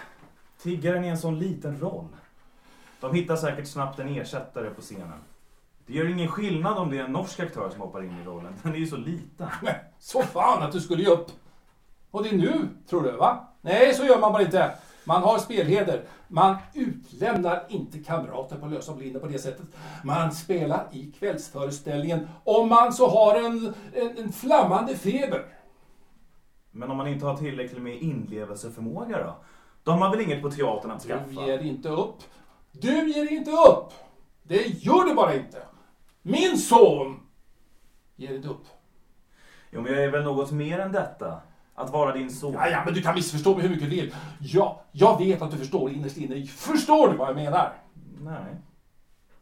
tiggaren 0.57 1.03
är 1.03 1.09
en 1.09 1.17
sån 1.17 1.39
liten 1.39 1.79
roll. 1.79 2.07
De 2.99 3.15
hittar 3.15 3.35
säkert 3.35 3.67
snabbt 3.67 3.99
en 3.99 4.07
ersättare 4.07 4.69
på 4.69 4.81
scenen. 4.81 5.19
Det 5.85 5.93
gör 5.93 6.09
ingen 6.09 6.27
skillnad 6.27 6.77
om 6.77 6.89
det 6.89 6.97
är 6.97 7.03
en 7.03 7.11
norsk 7.11 7.39
aktör 7.39 7.69
som 7.69 7.81
hoppar 7.81 8.03
in 8.03 8.19
i 8.21 8.25
rollen. 8.25 8.53
Den 8.63 8.73
är 8.73 8.77
ju 8.77 8.87
så 8.87 8.97
liten. 8.97 9.47
Men, 9.61 9.73
så 9.99 10.21
fan 10.21 10.63
att 10.63 10.71
du 10.71 10.81
skulle 10.81 11.03
ge 11.03 11.09
upp. 11.09 11.27
Och 12.11 12.23
det 12.23 12.29
är 12.29 12.37
nu, 12.37 12.69
tror 12.89 13.03
du, 13.03 13.11
va? 13.11 13.47
Nej, 13.61 13.93
så 13.93 14.05
gör 14.05 14.19
man 14.19 14.31
bara 14.33 14.41
inte. 14.41 14.71
Man 15.05 15.23
har 15.23 15.37
spelheder. 15.37 16.03
Man 16.27 16.55
utlämnar 16.73 17.65
inte 17.69 17.99
kamrater 17.99 18.55
på 18.55 18.65
lösa 18.67 18.93
blinder 18.93 19.19
på 19.19 19.27
det 19.27 19.39
sättet. 19.39 19.65
Man 20.03 20.31
spelar 20.31 20.87
i 20.91 21.11
kvällsföreställningen 21.11 22.27
om 22.43 22.69
man 22.69 22.93
så 22.93 23.07
har 23.07 23.35
en, 23.35 23.73
en, 23.93 24.17
en 24.17 24.31
flammande 24.31 24.95
feber. 24.97 25.45
Men 26.71 26.91
om 26.91 26.97
man 26.97 27.07
inte 27.07 27.25
har 27.25 27.37
tillräckligt 27.37 27.81
med 27.81 27.95
inlevelseförmåga 28.01 29.17
då? 29.23 29.35
Då 29.83 29.91
har 29.91 29.99
man 29.99 30.11
väl 30.11 30.21
inget 30.21 30.41
på 30.41 30.51
teatern 30.51 30.91
att 30.91 31.01
Du 31.03 31.07
skaffa? 31.09 31.45
ger 31.47 31.59
inte 31.59 31.89
upp. 31.89 32.15
Du 32.71 33.11
ger 33.13 33.31
inte 33.31 33.51
upp. 33.51 33.93
Det 34.43 34.67
gör 34.67 35.05
du 35.05 35.13
bara 35.15 35.35
inte. 35.35 35.61
Min 36.21 36.57
son 36.57 37.19
ger 38.15 38.35
inte 38.35 38.47
upp. 38.47 38.65
Jo, 39.71 39.81
men 39.81 39.93
jag 39.93 40.03
är 40.03 40.11
väl 40.11 40.23
något 40.23 40.51
mer 40.51 40.79
än 40.79 40.91
detta? 40.91 41.41
Att 41.75 41.89
vara 41.89 42.13
din 42.13 42.31
son? 42.31 42.53
Ja, 42.53 42.69
ja, 42.69 42.81
men 42.85 42.93
du 42.93 43.01
kan 43.01 43.15
missförstå 43.15 43.53
mig 43.55 43.61
hur 43.61 43.69
mycket 43.69 43.89
du 43.89 43.95
vill. 43.95 44.15
Ja, 44.39 44.81
jag 44.91 45.17
vet 45.17 45.41
att 45.41 45.51
du 45.51 45.57
förstår 45.57 45.91
innerst 45.91 46.17
inne. 46.17 46.45
Förstår 46.45 47.07
du 47.07 47.17
vad 47.17 47.27
jag 47.27 47.35
menar? 47.35 47.73
Nej. 48.21 48.55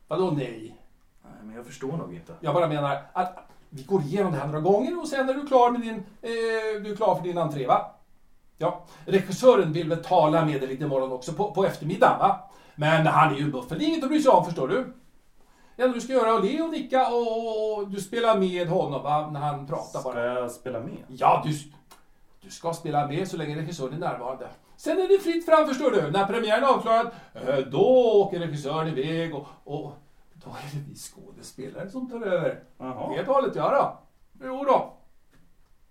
Vadå 0.07 0.31
nej? 0.31 0.77
Nej, 1.23 1.33
men 1.43 1.55
jag 1.55 1.65
förstår 1.65 1.97
nog 1.97 2.13
inte. 2.13 2.33
Jag 2.39 2.53
bara 2.53 2.67
menar 2.67 3.01
att 3.13 3.37
vi 3.69 3.83
går 3.83 4.01
igenom 4.01 4.31
det 4.31 4.37
här 4.37 4.47
några 4.47 4.59
gånger 4.59 4.99
och 4.99 5.07
sen 5.07 5.29
är 5.29 5.33
du 5.33 5.47
klar 5.47 5.71
med 5.71 5.81
din, 5.81 5.95
eh, 6.21 6.81
du 6.83 6.91
är 6.91 6.95
klar 6.95 7.15
för 7.15 7.23
din 7.23 7.37
entré 7.37 7.67
va? 7.67 7.95
Ja, 8.57 8.85
regissören 9.05 9.73
vill 9.73 9.89
väl 9.89 10.03
tala 10.03 10.45
med 10.45 10.61
dig 10.61 10.69
lite 10.69 10.83
imorgon 10.83 11.11
också 11.11 11.33
på, 11.33 11.51
på 11.51 11.65
eftermiddagen 11.65 12.19
va? 12.19 12.49
Men 12.75 13.07
han 13.07 13.33
är 13.33 13.37
ju 13.37 13.43
en 13.43 13.51
buffel, 13.51 13.81
inget 13.81 14.03
att 14.03 14.09
bry 14.09 14.21
sig 14.21 14.31
om 14.31 14.45
förstår 14.45 14.67
du. 14.67 14.93
Det 15.75 15.83
enda 15.83 15.95
du 15.95 16.01
ska 16.01 16.13
göra 16.13 16.29
är 16.29 16.33
att 16.37 16.45
le 16.45 16.61
och 16.61 16.69
nicka 16.69 17.07
och, 17.07 17.77
och 17.77 17.89
du 17.89 18.01
spelar 18.01 18.37
med 18.37 18.67
honom 18.67 19.03
va? 19.03 19.29
när 19.31 19.39
han 19.39 19.67
pratar 19.67 19.99
Ska 19.99 20.11
bara. 20.11 20.25
jag 20.25 20.51
spela 20.51 20.79
med? 20.79 20.97
Ja, 21.07 21.43
du, 21.45 21.51
du 22.41 22.49
ska 22.51 22.73
spela 22.73 23.07
med 23.07 23.27
så 23.27 23.37
länge 23.37 23.55
regissören 23.55 23.93
är 23.93 23.97
närvarande. 23.97 24.47
Sen 24.77 24.99
är 24.99 25.07
det 25.07 25.19
fritt 25.19 25.45
fram 25.45 25.67
förstår 25.67 25.91
du. 25.91 26.11
När 26.11 26.25
premiären 26.25 26.63
är 26.63 26.67
avklarad, 26.67 27.11
eh, 27.33 27.57
då 27.57 28.11
åker 28.21 28.39
regissören 28.39 28.87
iväg 28.97 29.35
och, 29.35 29.47
och 29.63 29.93
då 30.33 30.49
är 30.49 30.75
det 30.75 30.83
vi 30.89 30.95
skådespelare 30.95 31.89
som 31.89 32.09
tar 32.09 32.21
över. 32.21 32.63
Jaha. 32.77 33.13
Helt 33.15 33.27
och 33.27 33.35
hållet, 33.35 33.55
ja 33.55 33.69
då. 33.69 33.99
Jo 34.47 34.63
då. 34.63 34.93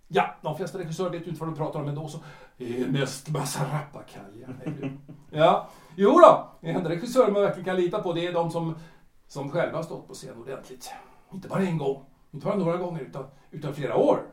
Ja, 0.07 0.35
de 0.41 0.57
flesta 0.57 0.77
regissörer 0.79 1.09
vet 1.09 1.21
ju 1.21 1.29
inte 1.29 1.39
vad 1.39 1.49
de 1.49 1.55
pratar 1.55 1.79
om 1.79 1.87
ändå 1.87 2.07
så 2.07 2.19
det 2.57 2.81
är 2.81 2.87
mest 2.87 3.29
massa 3.29 3.63
rappakalja. 3.63 4.47
Ja, 5.33 5.67
jo 5.95 6.11
då. 6.11 6.50
Den 6.61 6.75
enda 6.75 6.89
regissören 6.89 7.33
man 7.33 7.41
verkligen 7.41 7.65
kan 7.65 7.75
lita 7.75 8.01
på 8.01 8.13
det 8.13 8.27
är 8.27 8.33
de 8.33 8.51
som, 8.51 8.75
som 9.27 9.51
själva 9.51 9.77
har 9.77 9.83
stått 9.83 10.07
på 10.07 10.13
scen 10.13 10.41
ordentligt. 10.41 10.91
Inte 11.33 11.47
bara 11.47 11.61
en 11.61 11.77
gång, 11.77 12.05
inte 12.31 12.45
bara 12.45 12.55
några 12.55 12.77
gånger 12.77 13.01
utan, 13.01 13.25
utan 13.51 13.73
flera 13.73 13.95
år. 13.95 14.23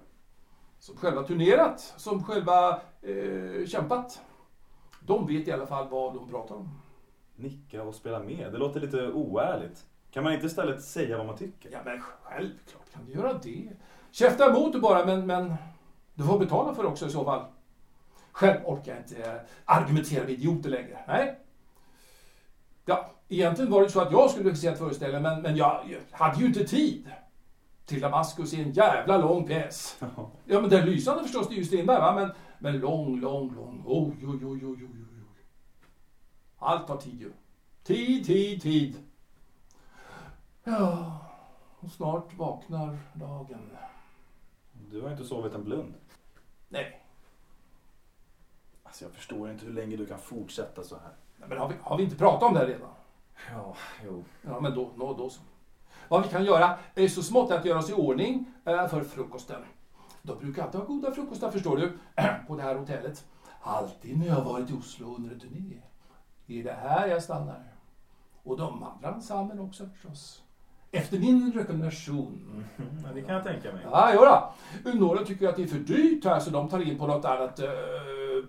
Som 0.78 0.96
själva 0.96 1.22
turnerat, 1.22 1.80
som 1.96 2.24
själva 2.24 2.80
eh, 3.02 3.66
kämpat. 3.66 4.20
De 5.00 5.26
vet 5.26 5.48
i 5.48 5.52
alla 5.52 5.66
fall 5.66 5.88
vad 5.88 6.14
de 6.14 6.28
pratar 6.28 6.54
om. 6.54 6.80
Nicka 7.36 7.82
och 7.82 7.94
spela 7.94 8.18
med. 8.18 8.52
Det 8.52 8.58
låter 8.58 8.80
lite 8.80 9.08
oärligt. 9.08 9.86
Kan 10.10 10.24
man 10.24 10.32
inte 10.32 10.46
istället 10.46 10.82
säga 10.82 11.16
vad 11.16 11.26
man 11.26 11.36
tycker? 11.36 11.70
Ja, 11.72 11.78
men 11.84 12.00
självklart 12.00 12.92
kan 12.92 13.04
du 13.06 13.12
göra 13.12 13.32
det. 13.42 13.68
Käfta 14.10 14.50
emot 14.50 14.72
du 14.72 14.80
bara, 14.80 15.06
men, 15.06 15.26
men 15.26 15.54
du 16.14 16.24
får 16.24 16.38
betala 16.38 16.74
för 16.74 16.82
det 16.82 16.88
också 16.88 17.06
i 17.06 17.10
så 17.10 17.24
fall. 17.24 17.44
Själv 18.32 18.60
orkar 18.66 18.92
jag 18.92 19.00
inte 19.00 19.40
argumentera 19.64 20.24
med 20.24 20.32
idioter 20.32 20.70
längre. 20.70 20.98
Nej. 21.08 21.38
Ja, 22.88 23.10
egentligen 23.28 23.70
var 23.70 23.82
det 23.82 23.90
så 23.90 24.00
att 24.00 24.12
jag 24.12 24.30
skulle 24.30 24.48
regissera 24.48 24.74
föreställningen, 24.74 25.22
men, 25.22 25.42
men 25.42 25.56
jag, 25.56 25.84
hade 26.10 26.40
ju 26.40 26.46
inte 26.46 26.64
tid. 26.64 27.10
Till 27.84 28.00
Damaskus 28.00 28.52
är 28.52 28.62
en 28.62 28.72
jävla 28.72 29.18
lång 29.18 29.46
pjäs. 29.46 29.98
Ja, 30.44 30.60
men 30.60 30.70
den 30.70 30.86
lysande 30.86 31.22
förstås, 31.22 31.48
det 31.48 31.54
är 31.54 31.56
ju 31.56 31.64
Strindberg, 31.64 32.00
va? 32.00 32.14
Men, 32.14 32.30
men 32.58 32.80
lång, 32.80 33.20
lång, 33.20 33.54
lång. 33.54 33.82
Oj, 33.86 34.26
oj, 34.26 34.46
oj, 34.46 34.66
oj. 34.66 34.84
oj. 34.84 34.98
Allt 36.58 36.86
tar 36.86 36.96
tid 36.96 37.20
ju. 37.20 37.32
Tid, 37.82 38.26
tid, 38.26 38.62
tid. 38.62 38.96
Ja, 40.64 41.18
och 41.80 41.90
snart 41.90 42.34
vaknar 42.34 42.98
dagen. 43.14 43.70
Du 44.90 45.00
har 45.00 45.10
inte 45.10 45.24
sovit 45.24 45.54
en 45.54 45.64
blund. 45.64 45.94
Nej, 46.68 47.04
Alltså 48.82 49.04
jag 49.04 49.12
förstår 49.12 49.50
inte 49.50 49.66
hur 49.66 49.72
länge 49.72 49.96
du 49.96 50.06
kan 50.06 50.18
fortsätta 50.18 50.82
så 50.82 50.94
här. 50.94 51.12
Men 51.46 51.58
har 51.58 51.68
vi, 51.68 51.74
har 51.82 51.96
vi 51.96 52.04
inte 52.04 52.16
pratat 52.16 52.42
om 52.42 52.54
det 52.54 52.60
här 52.60 52.66
redan? 52.66 52.88
Ja, 53.52 53.76
jo. 54.04 54.24
Ja, 54.42 54.60
men 54.60 54.74
då, 54.74 54.90
då, 54.96 55.14
då 55.14 55.30
så. 55.30 55.40
Vad 56.08 56.22
vi 56.22 56.28
kan 56.28 56.44
göra 56.44 56.78
är 56.94 57.08
så 57.08 57.22
smått 57.22 57.50
att 57.50 57.64
göra 57.64 57.78
oss 57.78 57.90
i 57.90 57.92
ordning 57.92 58.44
eh, 58.64 58.88
för 58.88 59.04
frukosten. 59.04 59.62
De 60.22 60.38
brukar 60.38 60.62
alltid 60.62 60.80
ha 60.80 60.86
goda 60.86 61.12
frukostar 61.12 61.50
förstår 61.50 61.76
du, 61.76 61.98
på 62.46 62.56
det 62.56 62.62
här 62.62 62.74
hotellet. 62.74 63.24
Alltid 63.60 64.18
när 64.18 64.26
jag 64.26 64.44
varit 64.44 64.70
i 64.70 64.72
Oslo 64.72 65.16
under 65.16 65.30
en 65.30 65.40
turné. 65.40 65.82
Det 66.46 66.60
är 66.60 66.64
det 66.64 66.72
här 66.72 67.08
jag 67.08 67.22
stannar. 67.22 67.62
Och 68.42 68.56
de 68.56 68.82
andra 68.82 69.14
ensemblen 69.14 69.60
också 69.60 69.86
förstås. 69.86 70.42
Efter 70.90 71.18
min 71.18 71.52
rekommendation. 71.52 72.64
Men 72.76 73.14
det 73.14 73.22
kan 73.22 73.34
jag 73.34 73.44
tänka 73.44 73.72
mig. 73.72 73.82
Ja, 73.90 74.14
jodå. 74.14 74.52
Några 74.98 75.24
tycker 75.24 75.48
att 75.48 75.56
det 75.56 75.62
är 75.62 75.66
för 75.66 75.78
dyrt 75.78 76.24
här 76.24 76.40
så 76.40 76.50
de 76.50 76.68
tar 76.68 76.80
in 76.80 76.98
på 76.98 77.06
något 77.06 77.24
annat 77.24 77.58
eh, 77.58 77.68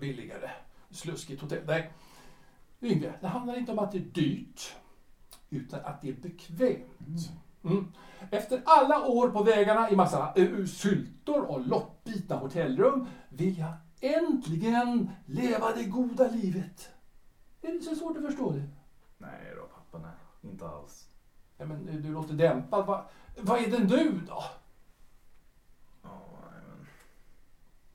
billigare. 0.00 0.50
Sluskigt 0.90 1.42
hotell. 1.42 1.62
Nej. 1.66 1.90
Yngve, 2.82 3.14
det 3.20 3.26
handlar 3.26 3.58
inte 3.58 3.72
om 3.72 3.78
att 3.78 3.92
det 3.92 3.98
är 3.98 4.02
dyrt. 4.02 4.76
Utan 5.50 5.80
att 5.84 6.02
det 6.02 6.08
är 6.08 6.14
bekvämt. 6.14 7.30
Mm. 7.64 7.92
Efter 8.30 8.62
alla 8.64 9.06
år 9.06 9.30
på 9.30 9.42
vägarna 9.42 9.90
i 9.90 9.96
massa 9.96 10.34
uh, 10.38 10.66
syltor 10.66 11.42
och 11.42 11.66
loppbitna 11.66 12.36
hotellrum 12.36 13.06
vill 13.28 13.58
jag 13.58 13.72
äntligen 14.00 15.10
leva 15.26 15.72
det 15.72 15.84
goda 15.84 16.28
livet. 16.28 16.90
Är 17.62 17.72
det 17.72 17.80
så 17.80 17.94
svårt 17.94 18.16
att 18.16 18.24
förstå 18.24 18.52
det? 18.52 18.68
Nej 19.18 19.52
då 19.56 19.62
pappa, 19.62 19.98
nej. 19.98 20.50
Inte 20.52 20.68
alls. 20.68 21.08
Ja, 21.58 21.66
men 21.66 22.02
du 22.02 22.12
låter 22.12 22.34
dämpad. 22.34 22.86
Va, 22.86 23.08
vad 23.40 23.60
är 23.60 23.70
det 23.70 23.78
nu 23.78 24.20
då? 24.26 24.42
Men... 26.02 26.86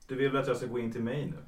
Du 0.06 0.14
vill 0.14 0.32
väl 0.32 0.42
att 0.42 0.48
jag 0.48 0.56
ska 0.56 0.66
gå 0.66 0.78
in 0.78 0.92
till 0.92 1.02
mig 1.02 1.26
nu? 1.26 1.44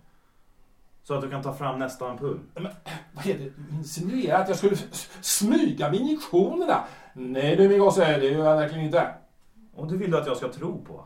Så 1.09 1.15
att 1.15 1.23
du 1.23 1.31
kan 1.31 1.43
ta 1.43 1.55
fram 1.55 1.79
nästa 1.79 2.09
ampull. 2.09 2.41
Men 2.55 2.69
vad 3.13 3.27
är 3.27 3.39
det? 3.39 3.53
Insinuerar 3.77 4.43
att 4.43 4.49
jag 4.49 4.57
skulle 4.57 4.77
smyga 5.21 5.91
med 5.91 6.01
injektionerna? 6.01 6.85
Nej 7.13 7.57
du 7.57 7.69
min 7.69 7.79
gosse, 7.79 8.19
det 8.19 8.27
gör 8.27 8.45
jag 8.45 8.57
verkligen 8.57 8.85
inte. 8.85 9.15
Och 9.75 9.87
det 9.87 9.97
vill 9.97 10.11
du 10.11 10.19
att 10.19 10.27
jag 10.27 10.37
ska 10.37 10.49
tro 10.49 10.85
på. 10.85 11.05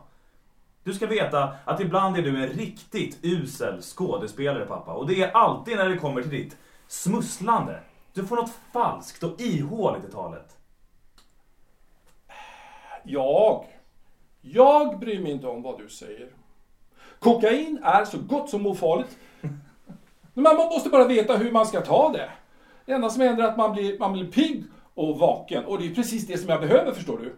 Du 0.83 0.93
ska 0.93 1.07
veta 1.07 1.55
att 1.65 1.79
ibland 1.79 2.17
är 2.17 2.21
du 2.21 2.43
en 2.43 2.49
riktigt 2.49 3.19
usel 3.21 3.81
skådespelare 3.81 4.65
pappa. 4.65 4.93
Och 4.93 5.07
det 5.07 5.21
är 5.21 5.31
alltid 5.31 5.77
när 5.77 5.89
det 5.89 5.97
kommer 5.97 6.21
till 6.21 6.31
ditt 6.31 6.57
smusslande. 6.87 7.79
Du 8.13 8.25
får 8.25 8.35
något 8.35 8.53
falskt 8.73 9.23
och 9.23 9.41
ihåligt 9.41 10.05
i 10.05 10.11
talet. 10.11 10.57
Jag, 13.03 13.65
jag 14.41 14.99
bryr 14.99 15.19
mig 15.19 15.31
inte 15.31 15.47
om 15.47 15.61
vad 15.61 15.79
du 15.79 15.89
säger. 15.89 16.29
Kokain 17.19 17.79
är 17.83 18.05
så 18.05 18.17
gott 18.17 18.49
som 18.49 18.67
ofarligt. 18.67 19.17
Men 20.33 20.43
man 20.43 20.55
måste 20.55 20.89
bara 20.89 21.07
veta 21.07 21.37
hur 21.37 21.51
man 21.51 21.65
ska 21.65 21.81
ta 21.81 22.11
det. 22.11 22.29
Det 22.85 22.91
enda 22.91 23.09
som 23.09 23.21
händer 23.21 23.43
är 23.43 23.47
att 23.47 23.57
man 23.57 23.71
blir, 23.73 23.99
man 23.99 24.13
blir 24.13 24.25
pigg 24.25 24.63
och 24.93 25.19
vaken. 25.19 25.65
Och 25.65 25.79
det 25.79 25.85
är 25.85 25.95
precis 25.95 26.27
det 26.27 26.37
som 26.37 26.49
jag 26.49 26.61
behöver, 26.61 26.91
förstår 26.91 27.17
du. 27.17 27.35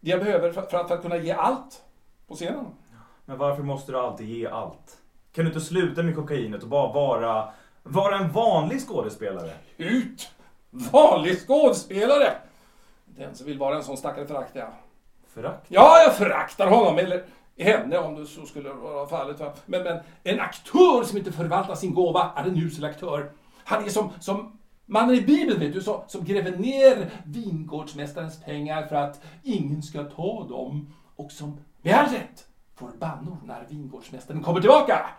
Det 0.00 0.10
jag 0.10 0.20
behöver 0.20 0.52
för, 0.52 0.62
för, 0.62 0.78
att, 0.78 0.88
för 0.88 0.94
att 0.94 1.02
kunna 1.02 1.16
ge 1.16 1.32
allt 1.32 1.82
på 2.28 2.34
scenen. 2.34 2.66
Men 3.24 3.38
varför 3.38 3.62
måste 3.62 3.92
du 3.92 3.98
alltid 3.98 4.28
ge 4.28 4.46
allt? 4.46 4.96
Kan 5.32 5.44
du 5.44 5.50
inte 5.50 5.60
sluta 5.60 6.02
med 6.02 6.14
kokainet 6.14 6.62
och 6.62 6.68
bara 6.68 6.92
vara, 6.92 7.48
vara 7.82 8.18
en 8.18 8.32
vanlig 8.32 8.80
skådespelare? 8.80 9.50
Ut! 9.76 10.30
Vanlig 10.70 11.46
skådespelare! 11.46 12.32
Den 13.04 13.34
som 13.34 13.46
vill 13.46 13.58
vara 13.58 13.76
en 13.76 13.84
sån 13.84 13.96
stackare 13.96 14.26
föraktar 14.26 14.60
jag. 14.60 14.70
Förakt? 15.34 15.66
Ja, 15.68 16.02
jag 16.02 16.16
föraktar 16.16 16.66
honom, 16.66 16.98
eller 16.98 17.24
henne 17.64 17.98
om 17.98 18.14
det 18.14 18.26
så 18.26 18.46
skulle 18.46 18.72
vara 18.72 19.08
fallet. 19.08 19.40
Va? 19.40 19.54
Men, 19.66 19.82
men 19.82 20.00
en 20.22 20.40
aktör 20.40 21.04
som 21.04 21.18
inte 21.18 21.32
förvaltar 21.32 21.74
sin 21.74 21.94
gåva 21.94 22.32
är 22.36 22.44
en 22.44 22.58
usel 22.58 22.84
aktör. 22.84 23.32
Han 23.64 23.84
är 23.84 23.88
som, 23.88 24.10
som 24.20 24.58
mannen 24.86 25.14
i 25.14 25.20
Bibeln, 25.20 25.60
vet 25.60 25.72
du, 25.72 25.80
som, 25.80 26.02
som 26.06 26.24
gräver 26.24 26.56
ner 26.56 27.10
vingårdsmästarens 27.24 28.40
pengar 28.40 28.86
för 28.86 28.96
att 28.96 29.22
ingen 29.42 29.82
ska 29.82 30.04
ta 30.04 30.46
dem. 30.48 30.94
Och 31.16 31.32
som 31.32 31.60
med 31.82 31.94
all 31.94 32.08
rätt 32.08 32.46
får 32.74 32.90
bannor 32.98 33.36
när 33.44 33.66
vingårdsmästaren 33.68 34.42
kommer 34.42 34.60
tillbaka. 34.60 35.10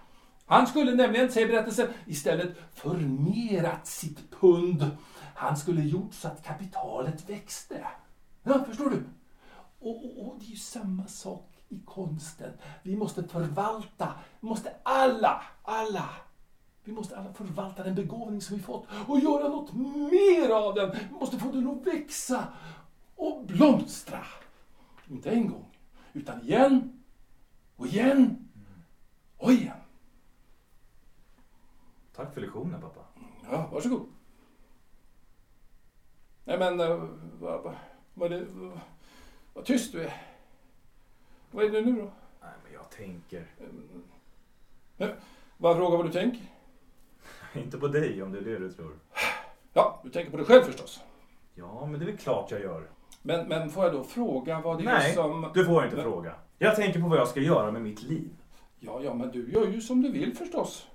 Han 0.46 0.68
skulle 0.68 0.96
nämligen, 0.96 1.32
säger 1.32 1.48
berättelsen, 1.48 1.88
istället 2.06 2.58
förmerat 2.74 3.88
sitt 3.88 4.32
pund. 4.42 4.92
Han 5.36 5.58
skulle 5.58 5.82
gjort 5.82 6.14
så 6.14 6.28
att 6.28 6.44
kapitalet 6.44 7.30
växte. 7.30 7.88
Ja, 8.44 8.64
förstår 8.68 8.90
du? 8.90 9.04
Och, 9.80 10.06
och, 10.06 10.28
och 10.28 10.36
det 10.40 10.46
är 10.46 10.50
ju 10.50 10.56
samma 10.56 11.08
sak 11.08 11.51
i 11.72 11.82
konsten. 11.86 12.54
Vi 12.84 12.96
måste 12.96 13.24
förvalta, 13.24 14.14
vi 14.40 14.48
måste 14.48 14.74
alla, 14.84 15.44
alla, 15.64 16.10
vi 16.84 16.92
måste 16.92 17.18
alla 17.18 17.34
förvalta 17.34 17.84
den 17.84 17.96
begåvning 17.96 18.42
som 18.42 18.58
vi 18.58 18.64
fått 18.64 18.88
och 19.08 19.20
göra 19.20 19.50
något 19.50 19.74
mer 20.12 20.50
av 20.50 20.76
den. 20.76 20.92
Vi 20.92 21.20
måste 21.20 21.40
få 21.40 21.52
den 21.52 21.68
att 21.68 21.88
växa 21.88 22.48
och 23.16 23.46
blomstra. 23.46 24.26
Inte 25.08 25.32
en 25.32 25.50
gång, 25.50 25.66
utan 26.14 26.42
igen 26.42 27.04
och 27.76 27.88
igen 27.88 28.50
och 29.38 29.52
igen. 29.52 29.78
Tack 32.16 32.34
för 32.34 32.42
lektionen 32.42 32.82
pappa. 32.82 33.02
Ja, 33.52 33.70
varsågod. 33.72 34.08
Nej 36.44 36.60
men, 36.60 36.80
eh, 36.80 37.08
vad, 37.40 37.64
vad, 37.64 37.76
vad, 38.14 38.80
vad 39.54 39.66
tyst 39.66 39.92
du 39.92 40.04
är. 40.04 40.31
Vad 41.52 41.66
är 41.66 41.70
det 41.70 41.82
nu 41.82 41.92
då? 41.92 42.12
Nej 42.42 42.52
men 42.64 42.74
jag 42.74 42.90
tänker. 42.90 43.46
Bara 45.58 45.76
fråga 45.76 45.98
vad 45.98 46.06
du 46.06 46.12
tänker. 46.12 46.42
Inte 47.54 47.78
på 47.78 47.88
dig 47.88 48.24
om 48.24 48.32
det 48.32 48.38
är 48.40 48.44
det 48.44 48.60
du 48.60 48.72
tror. 48.72 49.00
Ja, 49.74 50.02
du 50.04 50.10
tänker 50.10 50.32
på 50.32 50.38
dig 50.38 50.46
själv 50.46 50.64
förstås. 50.64 51.00
Ja 51.56 51.86
men 51.86 52.00
det 52.00 52.06
är 52.06 52.08
väl 52.08 52.18
klart 52.18 52.52
jag 52.52 52.62
gör. 52.62 52.90
Men, 53.22 53.48
men 53.48 53.70
får 53.70 53.84
jag 53.84 53.94
då 53.94 54.04
fråga 54.04 54.62
vad 54.62 54.78
det 54.78 54.84
är 54.84 54.86
Nej, 54.86 55.14
som... 55.14 55.52
du 55.54 55.66
får 55.66 55.84
inte 55.84 55.96
Men- 55.96 56.06
fråga. 56.06 56.36
Jag 56.58 56.76
tänker 56.76 57.02
på 57.02 57.08
vad 57.08 57.18
jag 57.20 57.28
ska 57.28 57.40
göra 57.40 57.72
med 57.72 57.82
mitt 57.82 58.04
liv. 58.04 58.30
Ja, 58.80 59.02
ja, 59.04 59.14
men 59.14 59.32
du 59.32 59.52
gör 59.52 59.68
ju 59.68 59.82
som 59.82 60.02
du 60.02 60.12
vill 60.12 60.36
förstås. 60.36 60.88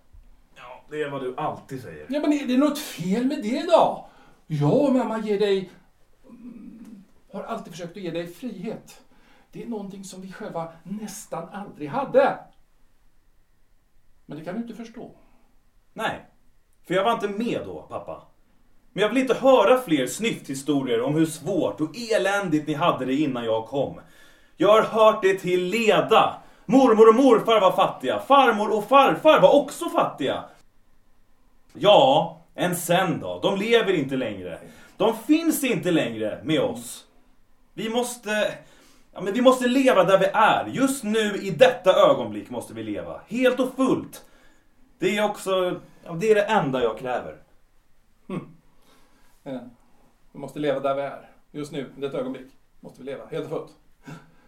Ja, 0.55 0.85
det 0.91 1.03
är 1.03 1.11
vad 1.11 1.23
du 1.23 1.35
alltid 1.37 1.83
säger. 1.83 2.07
Ja, 2.11 2.21
men 2.21 2.33
är 2.33 2.47
det 2.47 2.57
något 2.57 2.79
fel 2.79 3.27
med 3.27 3.43
det 3.43 3.63
då? 3.67 4.09
Ja, 4.47 4.91
mamma 4.93 5.19
ger 5.19 5.39
dig... 5.41 5.71
mm, 6.29 7.05
Har 7.33 7.43
alltid 7.43 7.73
försökt 7.73 7.97
att 7.97 8.03
ge 8.03 8.11
dig 8.11 8.27
frihet. 8.27 9.03
Det 9.57 9.63
är 9.63 9.67
någonting 9.67 10.05
som 10.05 10.21
vi 10.21 10.33
själva 10.33 10.69
nästan 10.83 11.49
aldrig 11.49 11.89
hade. 11.89 12.39
Men 14.27 14.39
det 14.39 14.45
kan 14.45 14.55
du 14.55 14.61
inte 14.61 14.75
förstå. 14.75 15.11
Nej, 15.93 16.27
för 16.87 16.95
jag 16.95 17.05
var 17.05 17.13
inte 17.13 17.29
med 17.29 17.61
då, 17.65 17.83
pappa. 17.83 18.23
Men 18.93 19.03
jag 19.03 19.09
vill 19.09 19.19
inte 19.19 19.35
höra 19.35 19.79
fler 19.79 20.07
snyfthistorier 20.07 21.03
om 21.03 21.15
hur 21.15 21.27
svårt 21.27 21.81
och 21.81 21.97
eländigt 22.13 22.67
ni 22.67 22.75
hade 22.75 23.05
det 23.05 23.15
innan 23.15 23.45
jag 23.45 23.67
kom. 23.67 24.01
Jag 24.57 24.69
har 24.69 24.83
hört 24.83 25.23
det 25.23 25.39
till 25.39 25.65
leda. 25.65 26.43
Mormor 26.67 27.09
och 27.09 27.15
morfar 27.15 27.61
var 27.61 27.73
fattiga. 27.73 28.21
Farmor 28.21 28.77
och 28.77 28.89
farfar 28.89 29.41
var 29.41 29.55
också 29.55 29.89
fattiga. 29.89 30.45
Ja, 31.73 32.41
än 32.55 32.77
sen 32.77 33.21
då. 33.21 33.41
De 33.41 33.59
lever 33.59 33.93
inte 33.93 34.17
längre. 34.17 34.59
De 34.97 35.17
finns 35.17 35.65
inte 35.65 35.91
längre 35.91 36.41
med 36.45 36.61
oss. 36.61 37.07
Vi 37.75 37.91
måste... 37.91 38.59
Ja, 39.17 39.23
men 39.23 39.33
vi 39.33 39.41
måste 39.41 39.69
leva 39.69 40.05
där 40.05 40.19
vi 40.19 40.27
är. 40.33 40.67
Just 40.67 41.05
nu, 41.05 41.37
i 41.37 41.51
detta 41.51 41.93
ögonblick, 42.11 42.51
måste 42.51 42.75
vi 42.75 42.83
leva. 42.83 43.21
Helt 43.27 43.61
och 43.61 43.75
fullt. 43.77 44.25
Det 44.99 45.17
är 45.17 45.25
också... 45.31 45.81
Ja, 46.05 46.13
det 46.13 46.31
är 46.31 46.35
det 46.35 46.43
enda 46.43 46.83
jag 46.83 46.99
kräver. 46.99 47.39
Eh, 49.45 49.61
Vi 50.33 50.39
måste 50.39 50.59
leva 50.59 50.81
där 50.81 50.95
vi 50.95 51.03
är. 51.03 51.31
Just 51.51 51.73
nu, 51.73 51.93
i 51.97 52.01
detta 52.01 52.19
ögonblick, 52.19 52.47
måste 52.81 53.03
vi 53.03 53.07
leva 53.07 53.27
helt 53.27 53.45
och 53.45 53.51
fullt. 53.51 53.73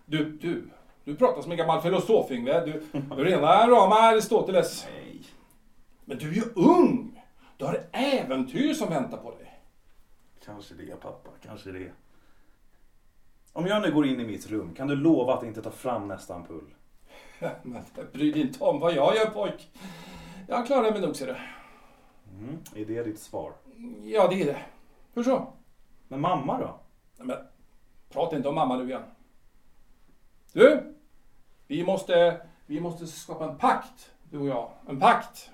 Du, 0.07 0.31
du, 0.31 0.70
du 1.04 1.16
pratar 1.16 1.42
som 1.42 1.50
en 1.52 1.59
gammal 1.59 1.83
filosof 1.83 2.31
Yngve. 2.31 2.66
Du, 2.66 2.83
du 2.92 3.20
är 3.22 3.24
rena 3.24 3.68
rama 3.68 3.94
Aristoteles. 3.94 4.87
Nej. 4.94 5.22
Men 6.04 6.18
du 6.18 6.28
är 6.31 6.35
ju 6.35 6.44
ung. 6.54 7.24
Du 7.57 7.64
har 7.64 7.87
äventyr 7.92 8.74
som 8.74 8.88
väntar 8.88 9.18
på 9.18 9.31
dig. 9.31 9.61
Kanske 10.44 10.74
det, 10.74 11.00
pappa. 11.00 11.31
Kanske 11.46 11.70
det. 11.72 11.90
Om 13.52 13.66
jag 13.66 13.82
nu 13.82 13.92
går 13.92 14.06
in 14.06 14.20
i 14.20 14.26
mitt 14.26 14.50
rum, 14.50 14.74
kan 14.74 14.88
du 14.88 14.96
lova 14.96 15.34
att 15.34 15.42
inte 15.42 15.62
ta 15.62 15.70
fram 15.70 16.08
nästa 16.08 16.34
ampull? 16.34 16.74
Men 17.62 17.82
bry 18.12 18.32
dig 18.32 18.42
inte 18.42 18.64
om 18.64 18.80
vad 18.80 18.92
jag 18.92 19.16
gör 19.16 19.26
pojk. 19.26 19.70
Jag 20.46 20.66
klarar 20.66 20.92
mig 20.92 21.00
nog 21.00 21.16
ser 21.16 21.26
du. 21.26 21.37
Mm. 22.38 22.58
Är 22.74 22.84
det 22.84 23.02
ditt 23.02 23.20
svar? 23.20 23.52
Ja, 24.02 24.28
det 24.28 24.42
är 24.42 24.46
det. 24.46 24.58
Hur 25.14 25.22
så? 25.22 25.52
Men 26.08 26.20
mamma 26.20 26.58
då? 26.58 26.80
Men, 27.16 27.37
prata 28.08 28.37
inte 28.37 28.48
om 28.48 28.54
mamma 28.54 28.76
nu 28.76 28.84
igen. 28.84 29.02
Du! 30.52 30.94
Vi 31.66 31.84
måste, 31.84 32.40
vi 32.66 32.80
måste 32.80 33.06
skapa 33.06 33.44
en 33.44 33.58
pakt, 33.58 34.11
du 34.30 34.38
och 34.38 34.48
jag. 34.48 34.70
En 34.88 35.00
pakt. 35.00 35.50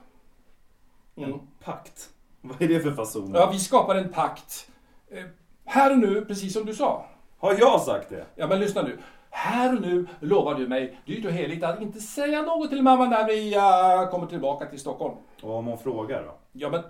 Mm. 1.17 1.33
En 1.33 1.41
pakt? 1.65 2.11
Vad 2.41 2.63
är 2.63 2.69
det 2.69 2.81
för 2.81 2.93
fason? 2.93 3.35
Ja, 3.35 3.51
vi 3.53 3.59
skapar 3.59 3.95
en 3.95 4.13
pakt. 4.13 4.71
Eh, 5.09 5.25
här 5.65 5.93
och 5.93 5.99
nu, 5.99 6.25
precis 6.25 6.53
som 6.53 6.67
du 6.67 6.75
sa. 6.75 7.07
Har 7.45 7.55
jag 7.59 7.81
sagt 7.81 8.09
det? 8.09 8.25
Ja, 8.35 8.47
men 8.47 8.61
lyssna 8.61 8.83
nu. 8.83 8.99
Här 9.31 9.77
och 9.77 9.83
nu 9.83 10.07
lovar 10.21 10.55
du 10.55 10.69
mig, 10.69 10.99
dyrt 11.07 11.25
och 11.25 11.31
heligt, 11.31 11.65
att 11.65 11.81
inte 11.81 12.01
säga 12.01 12.43
något 12.43 12.71
till 12.71 12.83
mamma 12.83 13.05
när 13.05 13.27
vi 13.27 13.57
uh, 13.57 14.11
kommer 14.11 14.27
tillbaka 14.27 14.67
till 14.67 14.81
Stockholm. 14.81 15.15
Och 15.43 15.55
om 15.55 15.67
hon 15.67 15.79
frågar 15.79 16.23
då? 16.23 16.35
Ja, 16.53 16.69
men 16.69 16.83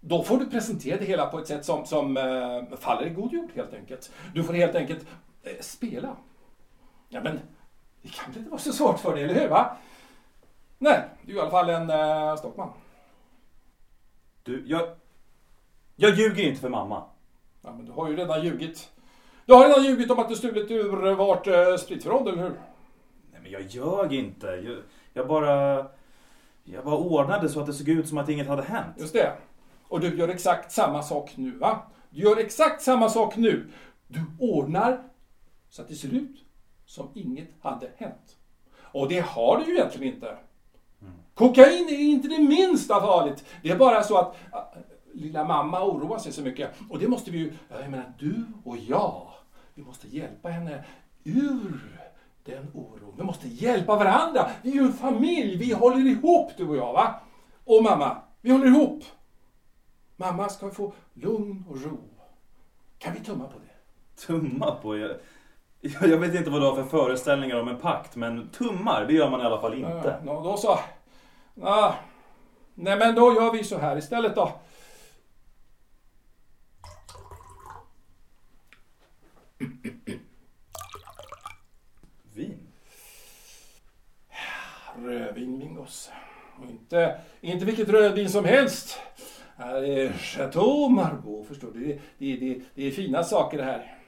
då 0.00 0.22
får 0.22 0.38
du 0.38 0.46
presentera 0.46 0.96
det 0.98 1.04
hela 1.04 1.26
på 1.26 1.38
ett 1.38 1.46
sätt 1.46 1.64
som, 1.64 1.86
som 1.86 2.16
eh, 2.16 2.78
faller 2.78 3.06
i 3.06 3.10
god 3.10 3.32
jord 3.32 3.50
helt 3.54 3.74
enkelt. 3.74 4.12
Du 4.34 4.44
får 4.44 4.52
helt 4.52 4.74
enkelt 4.74 5.06
eh, 5.42 5.60
spela. 5.60 6.16
Ja, 7.08 7.20
men 7.20 7.40
det 8.02 8.08
kan 8.08 8.30
väl 8.30 8.38
inte 8.38 8.50
vara 8.50 8.60
så 8.60 8.72
svårt 8.72 8.98
för 8.98 9.14
dig, 9.14 9.24
eller 9.24 9.34
hur? 9.34 9.48
Va? 9.48 9.76
Nej, 10.78 11.00
du 11.22 11.32
är 11.32 11.36
i 11.36 11.40
alla 11.40 11.50
fall 11.50 11.70
en 11.70 11.90
uh, 11.90 12.36
stockman. 12.36 12.72
Du, 14.42 14.64
jag... 14.66 14.82
Jag 15.96 16.14
ljuger 16.14 16.48
inte 16.48 16.60
för 16.60 16.68
mamma. 16.68 17.04
Ja, 17.62 17.72
men 17.72 17.84
du 17.84 17.92
har 17.92 18.08
ju 18.08 18.16
redan 18.16 18.44
ljugit. 18.44 18.90
Du 19.50 19.54
har 19.54 19.68
redan 19.68 19.84
ljugit 19.84 20.10
om 20.10 20.18
att 20.18 20.28
du 20.28 20.36
stulit 20.36 20.70
ur 20.70 21.14
vårt 21.14 21.46
uh, 21.46 21.76
spritförråd, 21.76 22.28
eller 22.28 22.42
hur? 22.42 22.50
Nej 23.32 23.40
men 23.42 23.50
jag 23.50 23.62
ljög 23.62 24.12
inte. 24.12 24.46
Jag, 24.46 24.76
jag 25.12 25.28
bara... 25.28 25.86
Jag 26.64 26.84
bara 26.84 26.96
ordnade 26.96 27.48
så 27.48 27.60
att 27.60 27.66
det 27.66 27.72
såg 27.72 27.88
ut 27.88 28.08
som 28.08 28.18
att 28.18 28.28
inget 28.28 28.48
hade 28.48 28.62
hänt. 28.62 28.96
Just 28.98 29.12
det. 29.12 29.32
Och 29.88 30.00
du 30.00 30.18
gör 30.18 30.28
exakt 30.28 30.72
samma 30.72 31.02
sak 31.02 31.32
nu, 31.36 31.50
va? 31.50 31.82
Du 32.10 32.22
gör 32.22 32.36
exakt 32.36 32.82
samma 32.82 33.08
sak 33.08 33.36
nu. 33.36 33.70
Du 34.08 34.20
ordnar 34.38 35.02
så 35.70 35.82
att 35.82 35.88
det 35.88 35.94
ser 35.94 36.14
ut 36.14 36.44
som 36.86 37.08
inget 37.14 37.50
hade 37.60 37.90
hänt. 37.96 38.36
Och 38.82 39.08
det 39.08 39.20
har 39.20 39.58
du 39.58 39.64
ju 39.64 39.76
egentligen 39.78 40.14
inte. 40.14 40.36
Kokain 41.34 41.88
är 41.88 41.98
inte 41.98 42.28
det 42.28 42.38
minsta 42.38 43.00
farligt. 43.00 43.44
Det 43.62 43.70
är 43.70 43.76
bara 43.76 44.02
så 44.02 44.16
att 44.16 44.36
äh, 44.52 44.60
lilla 45.12 45.44
mamma 45.44 45.84
oroar 45.84 46.18
sig 46.18 46.32
så 46.32 46.42
mycket. 46.42 46.70
Och 46.90 46.98
det 46.98 47.08
måste 47.08 47.30
vi 47.30 47.38
ju, 47.38 47.52
jag 47.68 47.90
menar 47.90 48.12
du 48.18 48.44
och 48.64 48.76
jag, 48.76 49.30
vi 49.80 49.86
måste 49.86 50.08
hjälpa 50.08 50.48
henne 50.48 50.84
ur 51.24 52.00
den 52.44 52.70
oron. 52.74 53.14
Vi 53.16 53.22
måste 53.22 53.48
hjälpa 53.48 53.96
varandra. 53.96 54.50
Vi 54.62 54.70
är 54.70 54.74
ju 54.74 54.80
en 54.80 54.92
familj, 54.92 55.56
vi 55.56 55.72
håller 55.72 56.06
ihop 56.06 56.52
du 56.56 56.68
och 56.68 56.76
jag 56.76 56.92
va? 56.92 57.20
Och 57.64 57.82
mamma, 57.82 58.16
Vi 58.40 58.50
håller 58.50 58.66
ihop. 58.66 59.04
Mamma 60.16 60.48
ska 60.48 60.70
få 60.70 60.92
lugn 61.12 61.64
och 61.68 61.82
ro. 61.82 61.98
Kan 62.98 63.14
vi 63.14 63.20
tumma 63.20 63.44
på 63.44 63.58
det? 63.58 64.26
Tumma 64.26 64.74
på? 64.74 64.96
Jag, 64.96 65.10
jag 65.80 66.18
vet 66.18 66.34
inte 66.34 66.50
vad 66.50 66.60
du 66.60 66.66
har 66.66 66.74
för 66.74 66.84
föreställningar 66.84 67.60
om 67.60 67.68
en 67.68 67.78
pakt, 67.78 68.16
men 68.16 68.48
tummar, 68.48 69.04
det 69.08 69.12
gör 69.12 69.30
man 69.30 69.40
i 69.40 69.44
alla 69.44 69.60
fall 69.60 69.74
inte. 69.74 70.18
Ja, 70.24 70.32
nå, 70.32 70.42
då 70.42 70.56
så. 70.56 70.78
Ja. 71.54 71.94
Nej 72.74 72.98
men 72.98 73.14
då 73.14 73.34
gör 73.34 73.52
vi 73.52 73.64
så 73.64 73.78
här 73.78 73.96
istället 73.96 74.34
då. 74.34 74.60
Vin? 82.34 82.66
Gosse. 85.90 86.10
Och 86.58 86.70
inte, 86.70 87.20
inte 87.40 87.64
vilket 87.64 87.88
rödvin 87.88 88.30
som 88.30 88.44
helst. 88.44 88.98
Det 89.56 90.02
är 90.02 90.12
Chateau 90.12 90.88
Margaux 90.88 91.48
förstår 91.48 91.70
du. 91.74 91.84
Det, 91.86 92.00
det, 92.18 92.36
det, 92.36 92.60
det 92.74 92.86
är 92.86 92.90
fina 92.90 93.24
saker 93.24 93.58
det 93.58 93.64
här. 93.64 93.98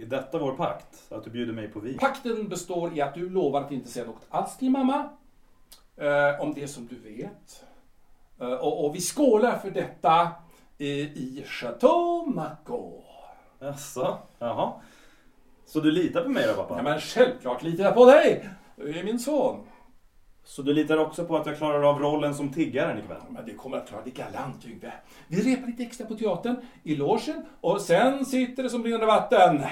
Är 0.00 0.06
detta 0.06 0.38
vår 0.38 0.52
pakt? 0.52 1.12
Att 1.12 1.24
du 1.24 1.30
bjuder 1.30 1.52
mig 1.52 1.68
på 1.68 1.80
vin? 1.80 1.98
Pakten 1.98 2.48
består 2.48 2.96
i 2.96 3.00
att 3.00 3.14
du 3.14 3.30
lovar 3.30 3.60
att 3.60 3.72
inte 3.72 3.88
säga 3.88 4.06
något 4.06 4.26
alls 4.28 4.56
till 4.56 4.70
mamma. 4.70 5.08
Eh, 5.96 6.40
om 6.40 6.54
det 6.54 6.68
som 6.68 6.86
du 6.86 6.96
vet. 6.96 7.64
Eh, 8.40 8.52
och, 8.52 8.84
och 8.84 8.94
vi 8.94 9.00
skålar 9.00 9.58
för 9.58 9.70
detta 9.70 10.20
eh, 10.78 10.88
i 10.88 11.44
Chateau 11.46 12.26
Margaux. 12.26 13.06
Jaså? 13.58 14.18
Jaha. 14.38 14.72
Så 15.66 15.80
du 15.80 15.90
litar 15.90 16.22
på 16.22 16.28
mig 16.28 16.46
då 16.46 16.54
pappa? 16.54 16.76
Ja, 16.76 16.82
men 16.82 17.00
självklart 17.00 17.62
litar 17.62 17.84
jag 17.84 17.94
på 17.94 18.06
dig. 18.06 18.48
Du 18.76 18.98
är 18.98 19.04
min 19.04 19.18
son. 19.18 19.66
Så 20.48 20.62
du 20.62 20.74
litar 20.74 20.96
också 20.96 21.24
på 21.24 21.36
att 21.36 21.46
jag 21.46 21.56
klarar 21.56 21.82
av 21.82 21.98
rollen 21.98 22.34
som 22.34 22.52
tiggaren 22.52 22.98
ikväll? 22.98 23.20
Men 23.30 23.46
det 23.46 23.54
kommer 23.54 23.76
att 23.76 23.88
klara 23.88 24.02
det 24.04 24.10
galant 24.10 24.66
Yngve. 24.66 24.92
Vi 25.26 25.54
repar 25.54 25.66
lite 25.66 25.82
extra 25.82 26.06
på 26.06 26.14
teatern, 26.14 26.56
i 26.82 26.96
logen 26.96 27.44
och 27.60 27.80
sen 27.80 28.24
sitter 28.24 28.62
det 28.62 28.70
som 28.70 28.84
rinnande 28.84 29.06
vatten. 29.06 29.62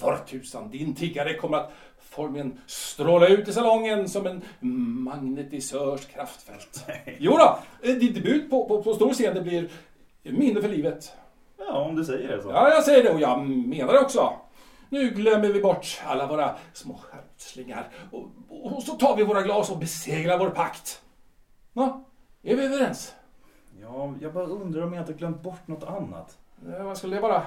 För 0.00 0.16
tusan, 0.16 0.70
din 0.70 0.94
tiggare 0.94 1.34
kommer 1.34 1.56
att 1.56 1.72
formligen 1.98 2.58
stråla 2.66 3.28
ut 3.28 3.48
i 3.48 3.52
salongen 3.52 4.08
som 4.08 4.26
en 4.26 4.42
magnetisörs 5.04 6.06
kraftfält. 6.06 6.84
Jo 7.18 7.36
då, 7.36 7.58
din 7.82 8.14
debut 8.14 8.50
på, 8.50 8.68
på, 8.68 8.82
på 8.82 8.94
stor 8.94 9.12
scen 9.12 9.34
det 9.34 9.40
blir 9.40 9.68
minne 10.22 10.62
för 10.62 10.68
livet. 10.68 11.12
Ja, 11.58 11.80
om 11.80 11.96
du 11.96 12.04
säger 12.04 12.36
det 12.36 12.42
så. 12.42 12.48
Ja, 12.48 12.70
jag 12.70 12.84
säger 12.84 13.02
det 13.02 13.10
och 13.10 13.20
jag 13.20 13.48
menar 13.48 13.92
det 13.92 14.00
också. 14.00 14.32
Nu 14.88 15.10
glömmer 15.10 15.48
vi 15.48 15.60
bort 15.60 16.00
alla 16.06 16.26
våra 16.26 16.54
små 16.72 17.00
skärpslingar 17.38 17.88
och, 18.12 18.30
och 18.48 18.82
så 18.82 18.94
tar 18.94 19.16
vi 19.16 19.22
våra 19.24 19.42
glas 19.42 19.70
och 19.70 19.78
besegrar 19.78 20.38
vår 20.38 20.50
pakt. 20.50 21.02
Ja, 21.72 22.04
är 22.42 22.56
vi 22.56 22.64
överens? 22.64 23.14
Ja, 23.80 24.14
jag 24.20 24.32
bara 24.32 24.44
undrar 24.46 24.82
om 24.82 24.92
jag 24.92 25.02
inte 25.02 25.12
glömt 25.12 25.42
bort 25.42 25.68
något 25.68 25.84
annat. 25.84 26.38
Eh, 26.66 26.84
Vad 26.84 26.98
skulle 26.98 27.16
det 27.16 27.22
vara? 27.22 27.46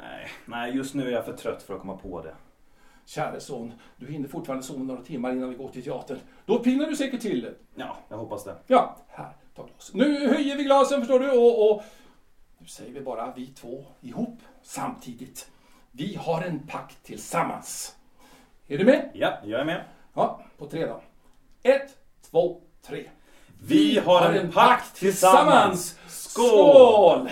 Nej, 0.00 0.28
nej, 0.46 0.76
just 0.76 0.94
nu 0.94 1.06
är 1.08 1.10
jag 1.12 1.24
för 1.24 1.32
trött 1.32 1.62
för 1.62 1.74
att 1.74 1.80
komma 1.80 1.96
på 1.96 2.22
det. 2.22 2.34
Käre 3.04 3.40
son, 3.40 3.72
du 3.96 4.06
hinner 4.06 4.28
fortfarande 4.28 4.64
sova 4.64 4.82
några 4.82 5.02
timmar 5.02 5.32
innan 5.32 5.50
vi 5.50 5.56
går 5.56 5.68
till 5.68 5.84
teatern. 5.84 6.18
Då 6.46 6.58
piggnar 6.58 6.86
du 6.86 6.96
säkert 6.96 7.20
till. 7.20 7.54
Ja, 7.74 7.96
jag 8.08 8.16
hoppas 8.16 8.44
det. 8.44 8.56
Ja, 8.66 8.96
här, 9.08 9.32
ta 9.54 9.66
glas. 9.66 9.90
Nu 9.94 10.28
höjer 10.28 10.56
vi 10.56 10.64
glasen 10.64 11.00
förstår 11.00 11.20
du 11.20 11.30
och, 11.30 11.70
och 11.70 11.82
nu 12.58 12.66
säger 12.66 12.92
vi 12.92 13.00
bara 13.00 13.32
vi 13.36 13.46
två 13.46 13.84
ihop 14.00 14.38
samtidigt. 14.62 15.50
Vi 15.90 16.14
har 16.16 16.42
en 16.42 16.66
pakt 16.66 17.02
tillsammans. 17.02 17.94
Är 18.68 18.78
du 18.78 18.84
med? 18.84 19.10
Ja, 19.14 19.38
jag 19.44 19.60
är 19.60 19.64
med. 19.64 19.84
Ja, 20.14 20.44
på 20.58 20.66
tre 20.66 20.86
då. 20.86 21.02
Ett, 21.62 21.88
två, 22.30 22.60
tre. 22.86 23.04
Vi 23.62 23.98
har 23.98 24.32
en 24.32 24.52
pakt 24.52 24.96
tillsammans. 24.96 25.98
Skål! 26.08 26.46
Skål! 26.48 27.30